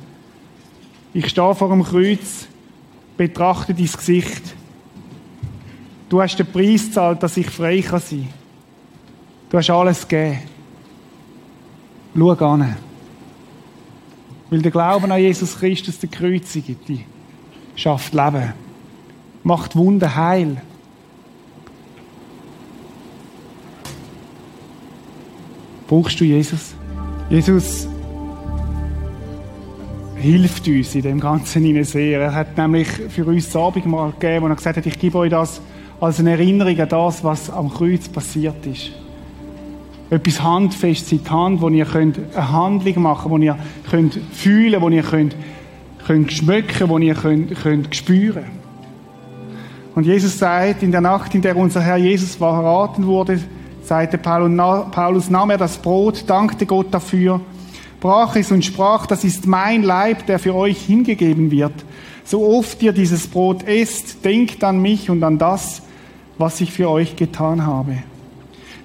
Ich 1.16 1.30
stehe 1.30 1.56
vor 1.56 1.70
dem 1.70 1.84
Kreuz, 1.84 2.48
betrachte 3.18 3.74
dein 3.74 3.88
Gesicht. 3.88 4.57
Du 6.10 6.22
hast 6.22 6.38
den 6.38 6.48
Preis 6.48 6.86
gezahlt, 6.86 7.22
dass 7.22 7.36
ich 7.38 7.50
frei 7.50 7.82
sein 7.82 8.02
kann 8.02 8.30
Du 9.50 9.58
hast 9.58 9.70
alles 9.70 10.08
gegeben. 10.08 10.40
Schau 12.16 12.32
an. 12.32 12.76
Weil 14.50 14.62
der 14.62 14.72
Glauben 14.72 15.12
an 15.12 15.20
Jesus 15.20 15.58
Christus, 15.58 16.00
der 16.00 16.10
Kreuzige, 16.10 16.76
die 16.88 17.06
schafft 17.76 18.14
Leben, 18.14 18.54
macht 19.44 19.76
Wunden 19.76 20.16
heil. 20.16 20.62
Brauchst 25.88 26.20
du 26.20 26.26
Jesus? 26.26 26.76
Jesus 27.30 27.88
hilft 30.16 30.68
uns 30.68 30.96
in 30.96 31.02
dem 31.02 31.20
Ganzen 31.20 31.84
sehr. 31.86 32.20
Er 32.20 32.34
hat 32.34 32.58
nämlich 32.58 32.88
für 32.88 33.26
uns 33.26 33.46
das 33.46 33.56
Abendmahl 33.56 34.12
gegeben, 34.12 34.46
wo 34.46 34.50
er 34.50 34.56
gesagt 34.56 34.78
hat, 34.78 34.86
ich 34.86 35.00
gebe 35.00 35.18
euch 35.20 35.30
das 35.30 35.62
als 36.00 36.20
eine 36.20 36.32
Erinnerung 36.32 36.80
an 36.80 36.90
das, 36.90 37.24
was 37.24 37.50
am 37.50 37.70
Kreuz 37.74 38.08
passiert 38.08 38.66
ist. 38.66 38.92
Etwas 40.10 40.42
Handfestes 40.42 41.12
in 41.12 41.24
die 41.24 41.30
Hand, 41.30 41.62
wo 41.62 41.70
ihr 41.70 41.86
könnt 41.86 42.20
eine 42.34 42.52
Handlung 42.52 43.02
machen 43.02 43.30
könnt, 43.30 43.32
wo 43.32 43.38
ihr 43.44 43.58
könnt 43.90 44.20
fühlen 44.32 44.82
wo 44.82 44.90
ihr 44.90 45.04
könnt, 45.04 45.36
könnt 46.06 46.32
schmecken 46.32 46.88
wo 46.88 46.98
ihr 46.98 47.16
könnt, 47.16 47.56
könnt 47.56 47.94
spüren 47.96 48.46
Und 49.96 50.06
Jesus 50.06 50.40
sagt, 50.40 50.84
in 50.84 50.92
der 50.92 51.02
Nacht, 51.02 51.36
in 51.36 51.42
der 51.42 51.58
unser 51.58 51.82
Herr 51.82 51.98
Jesus 51.98 52.36
verraten 52.36 53.06
wurde, 53.06 53.42
sagte 53.84 54.18
Paulus, 54.18 55.30
nahm 55.30 55.50
er 55.50 55.58
das 55.58 55.78
Brot, 55.78 56.24
dankte 56.28 56.66
Gott 56.66 56.88
dafür, 56.92 57.42
brach 58.00 58.36
es 58.36 58.52
und 58.52 58.64
sprach, 58.64 59.08
das 59.08 59.24
ist 59.24 59.48
mein 59.48 59.84
Leib, 59.84 60.26
der 60.28 60.40
für 60.40 60.54
euch 60.54 60.86
hingegeben 60.86 61.52
wird. 61.52 61.74
So 62.24 62.46
oft 62.46 62.82
ihr 62.84 62.92
dieses 62.92 63.28
Brot 63.28 63.64
esst, 63.64 64.24
denkt 64.24 64.64
an 64.64 64.82
mich 64.82 65.10
und 65.10 65.24
an 65.24 65.38
das, 65.38 65.82
was 66.38 66.62
ich 66.62 66.72
für 66.72 66.90
euch 66.90 67.16
getan 67.16 67.66
habe. 67.66 67.98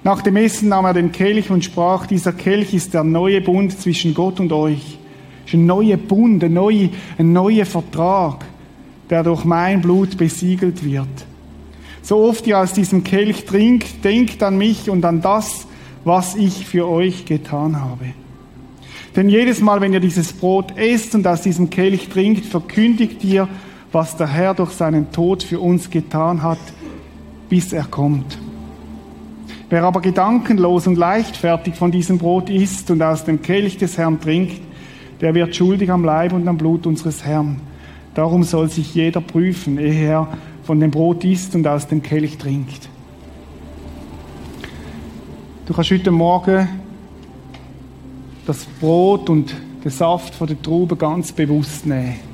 Nach 0.03 0.21
dem 0.21 0.35
Essen 0.35 0.69
nahm 0.69 0.85
er 0.85 0.93
den 0.93 1.11
Kelch 1.11 1.49
und 1.49 1.63
sprach, 1.63 2.07
dieser 2.07 2.33
Kelch 2.33 2.73
ist 2.73 2.93
der 2.93 3.03
neue 3.03 3.39
Bund 3.39 3.79
zwischen 3.79 4.13
Gott 4.13 4.39
und 4.39 4.51
euch. 4.51 4.97
Es 5.45 5.53
ist 5.53 5.59
ein 5.59 5.65
neuer 5.65 5.97
Bund, 5.97 6.43
ein 6.43 6.53
neuer, 6.53 6.89
ein 7.17 7.31
neuer 7.31 7.65
Vertrag, 7.65 8.45
der 9.09 9.23
durch 9.23 9.45
mein 9.45 9.81
Blut 9.81 10.17
besiegelt 10.17 10.83
wird. 10.83 11.07
So 12.01 12.17
oft 12.17 12.45
ihr 12.47 12.59
aus 12.59 12.73
diesem 12.73 13.05
Kelch 13.05 13.45
trinkt, 13.45 14.03
denkt 14.03 14.43
an 14.43 14.57
mich 14.57 14.89
und 14.89 15.05
an 15.05 15.21
das, 15.21 15.67
was 16.03 16.35
ich 16.35 16.65
für 16.65 16.87
euch 16.87 17.25
getan 17.25 17.79
habe. 17.79 18.07
Denn 19.15 19.29
jedes 19.29 19.61
Mal, 19.61 19.79
wenn 19.79 19.93
ihr 19.93 19.99
dieses 19.99 20.33
Brot 20.33 20.75
esst 20.75 21.15
und 21.15 21.25
aus 21.27 21.41
diesem 21.43 21.69
Kelch 21.69 22.09
trinkt, 22.09 22.45
verkündigt 22.45 23.23
ihr, 23.23 23.47
was 23.91 24.17
der 24.17 24.27
Herr 24.27 24.53
durch 24.53 24.71
seinen 24.71 25.11
Tod 25.11 25.43
für 25.43 25.59
uns 25.59 25.89
getan 25.89 26.41
hat, 26.41 26.59
bis 27.53 27.71
er 27.71 27.83
kommt. 27.83 28.39
Wer 29.69 29.83
aber 29.83 30.01
gedankenlos 30.01 30.87
und 30.87 30.97
leichtfertig 30.97 31.75
von 31.75 31.91
diesem 31.91 32.17
Brot 32.17 32.49
isst 32.49 32.89
und 32.89 32.99
aus 33.03 33.25
dem 33.25 33.43
Kelch 33.43 33.77
des 33.77 33.95
Herrn 33.95 34.19
trinkt, 34.19 34.59
der 35.21 35.35
wird 35.35 35.55
schuldig 35.55 35.91
am 35.91 36.03
Leib 36.03 36.33
und 36.33 36.47
am 36.47 36.57
Blut 36.57 36.87
unseres 36.87 37.23
Herrn. 37.23 37.61
Darum 38.15 38.41
soll 38.41 38.71
sich 38.71 38.95
jeder 38.95 39.21
prüfen, 39.21 39.77
ehe 39.77 40.07
er 40.07 40.27
von 40.63 40.79
dem 40.79 40.89
Brot 40.89 41.23
isst 41.25 41.53
und 41.53 41.67
aus 41.67 41.87
dem 41.87 42.01
Kelch 42.01 42.39
trinkt. 42.39 42.89
Du 45.67 45.75
kannst 45.75 45.91
heute 45.91 46.09
Morgen 46.09 46.67
das 48.47 48.65
Brot 48.81 49.29
und 49.29 49.53
den 49.83 49.91
Saft 49.91 50.33
von 50.33 50.47
der 50.47 50.59
Traube 50.59 50.95
ganz 50.95 51.31
bewusst 51.31 51.85
nehmen. 51.85 52.32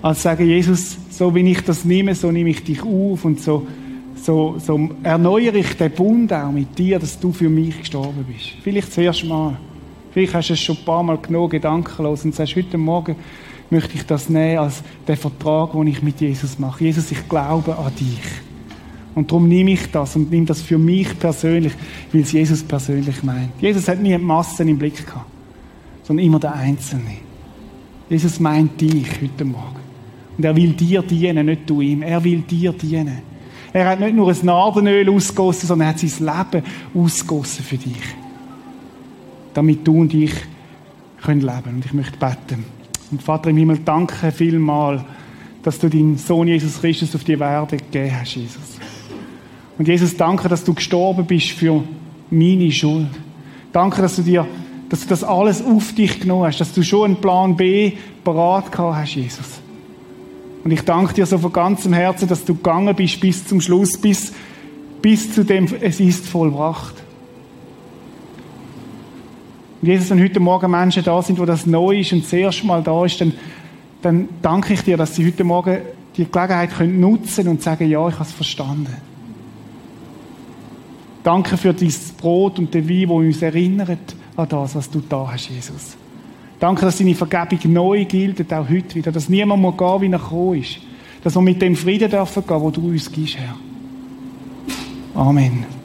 Als 0.00 0.22
sagen, 0.22 0.46
Jesus, 0.46 0.96
so 1.10 1.34
wie 1.34 1.50
ich 1.50 1.60
das 1.62 1.84
nehme, 1.84 2.14
so 2.14 2.30
nehme 2.30 2.50
ich 2.50 2.62
dich 2.62 2.82
auf 2.82 3.24
und 3.24 3.40
so, 3.40 3.66
so, 4.14 4.56
so 4.58 4.90
erneuere 5.02 5.56
ich 5.56 5.76
den 5.76 5.90
Bund 5.90 6.32
auch 6.32 6.52
mit 6.52 6.78
dir, 6.78 6.98
dass 6.98 7.18
du 7.18 7.32
für 7.32 7.48
mich 7.48 7.78
gestorben 7.78 8.24
bist. 8.24 8.50
Vielleicht 8.62 8.88
das 8.88 8.98
erste 8.98 9.26
Mal. 9.26 9.56
Vielleicht 10.12 10.34
hast 10.34 10.48
du 10.48 10.52
es 10.54 10.60
schon 10.60 10.76
ein 10.76 10.84
paar 10.84 11.02
Mal 11.02 11.18
genug 11.18 11.50
gedankenlos 11.50 12.24
und 12.24 12.34
sagst, 12.34 12.56
heute 12.56 12.78
Morgen 12.78 13.16
möchte 13.70 13.94
ich 13.94 14.06
das 14.06 14.28
nehmen 14.28 14.58
als 14.58 14.82
den 15.06 15.16
Vertrag, 15.16 15.72
den 15.72 15.86
ich 15.86 16.02
mit 16.02 16.20
Jesus 16.20 16.58
mache. 16.58 16.84
Jesus, 16.84 17.10
ich 17.10 17.28
glaube 17.28 17.76
an 17.76 17.92
dich. 17.98 18.20
Und 19.14 19.30
darum 19.30 19.48
nehme 19.48 19.72
ich 19.72 19.90
das 19.90 20.14
und 20.16 20.30
nehme 20.30 20.46
das 20.46 20.62
für 20.62 20.78
mich 20.78 21.18
persönlich, 21.18 21.72
weil 22.12 22.20
es 22.22 22.32
Jesus 22.32 22.62
persönlich 22.62 23.22
meint. 23.22 23.50
Jesus 23.60 23.88
hat 23.88 24.00
nie 24.00 24.16
Massen 24.16 24.68
im 24.68 24.78
Blick 24.78 25.04
gehabt, 25.04 25.26
sondern 26.04 26.24
immer 26.24 26.38
der 26.38 26.54
Einzelne. 26.54 27.16
Jesus 28.08 28.38
meint 28.40 28.80
dich 28.80 29.20
heute 29.20 29.44
Morgen. 29.44 29.77
Und 30.38 30.44
er 30.44 30.54
will 30.54 30.72
dir 30.72 31.02
dienen, 31.02 31.46
nicht 31.46 31.68
du 31.68 31.80
ihm. 31.80 32.02
Er 32.02 32.22
will 32.22 32.40
dir 32.42 32.72
dienen. 32.72 33.18
Er 33.72 33.88
hat 33.88 34.00
nicht 34.00 34.14
nur 34.14 34.30
ein 34.30 34.38
Narbenöl 34.42 35.10
ausgossen, 35.10 35.66
sondern 35.66 35.88
er 35.88 35.94
hat 35.94 35.98
sein 35.98 36.26
Leben 36.26 36.64
ausgossen 36.94 37.64
für 37.64 37.76
dich. 37.76 37.96
Damit 39.52 39.86
du 39.86 40.00
und 40.00 40.14
ich 40.14 40.32
können 41.22 41.40
leben. 41.40 41.74
Und 41.74 41.84
ich 41.84 41.92
möchte 41.92 42.16
beten. 42.16 42.64
Und 43.10 43.22
Vater 43.22 43.50
im 43.50 43.56
Himmel, 43.56 43.80
danke 43.84 44.30
vielmal, 44.30 45.04
dass 45.62 45.78
du 45.78 45.88
deinen 45.88 46.16
Sohn 46.16 46.46
Jesus 46.46 46.80
Christus 46.80 47.14
auf 47.16 47.24
die 47.24 47.32
Erde 47.32 47.76
gegeben 47.76 48.14
hast, 48.18 48.36
Jesus. 48.36 48.78
Und 49.76 49.88
Jesus, 49.88 50.16
danke, 50.16 50.48
dass 50.48 50.62
du 50.62 50.72
gestorben 50.72 51.26
bist 51.26 51.50
für 51.50 51.82
meine 52.30 52.70
Schuld. 52.70 53.08
Danke, 53.72 54.02
dass 54.02 54.16
du 54.16 54.22
dir, 54.22 54.46
dass 54.88 55.00
du 55.00 55.08
das 55.08 55.24
alles 55.24 55.62
auf 55.64 55.94
dich 55.94 56.20
genommen 56.20 56.46
hast, 56.46 56.60
dass 56.60 56.72
du 56.72 56.82
schon 56.82 57.06
einen 57.06 57.16
Plan 57.16 57.56
B 57.56 57.92
parat 58.22 58.70
gehabt 58.70 58.96
hast, 58.96 59.14
Jesus. 59.14 59.60
Und 60.68 60.74
ich 60.74 60.82
danke 60.82 61.14
dir 61.14 61.24
so 61.24 61.38
von 61.38 61.50
ganzem 61.50 61.94
Herzen, 61.94 62.28
dass 62.28 62.44
du 62.44 62.54
gegangen 62.54 62.94
bist 62.94 63.18
bis 63.22 63.46
zum 63.46 63.58
Schluss, 63.58 63.96
bis, 63.96 64.34
bis 65.00 65.32
zu 65.32 65.42
dem, 65.42 65.66
es 65.80 65.98
ist 65.98 66.28
vollbracht. 66.28 66.94
Und 69.80 69.88
Jesus, 69.88 70.10
wenn 70.10 70.22
heute 70.22 70.40
Morgen 70.40 70.70
Menschen 70.70 71.02
da 71.02 71.22
sind, 71.22 71.38
wo 71.38 71.46
das 71.46 71.64
neu 71.64 72.00
ist 72.00 72.12
und 72.12 72.22
das 72.22 72.34
erste 72.34 72.66
Mal 72.66 72.82
da 72.82 73.02
ist, 73.06 73.18
dann, 73.18 73.32
dann 74.02 74.28
danke 74.42 74.74
ich 74.74 74.82
dir, 74.82 74.98
dass 74.98 75.16
sie 75.16 75.26
heute 75.26 75.42
Morgen 75.42 75.78
die 76.18 76.30
Gelegenheit 76.30 76.76
können 76.76 77.00
nutzen 77.00 77.48
und 77.48 77.62
sagen, 77.62 77.88
ja, 77.88 78.06
ich 78.06 78.16
habe 78.16 78.24
es 78.24 78.32
verstanden. 78.32 78.94
Danke 81.22 81.56
für 81.56 81.72
dieses 81.72 82.12
Brot 82.12 82.58
und 82.58 82.74
den 82.74 82.86
Wein, 82.86 83.08
wo 83.08 83.20
uns 83.20 83.40
erinnert 83.40 84.14
an 84.36 84.46
das, 84.46 84.74
was 84.74 84.90
du 84.90 85.00
da 85.00 85.30
hast, 85.32 85.48
Jesus. 85.48 85.96
Danke, 86.58 86.84
dass 86.84 86.98
deine 86.98 87.14
Vergebung 87.14 87.72
neu 87.72 88.04
gilt, 88.04 88.52
auch 88.52 88.68
heute 88.68 88.94
wieder. 88.94 89.12
Dass 89.12 89.28
niemand 89.28 89.62
muss 89.62 89.76
gehen, 89.76 90.00
wie 90.00 90.12
er 90.12 90.18
gekommen 90.18 90.60
ist. 90.60 90.78
Dass 91.22 91.34
wir 91.34 91.42
mit 91.42 91.62
dem 91.62 91.76
Frieden 91.76 92.10
dürfen 92.10 92.44
gehen, 92.46 92.60
wo 92.60 92.70
du 92.70 92.88
uns 92.88 93.10
gibst, 93.10 93.36
Herr. 93.36 93.54
Amen. 95.14 95.77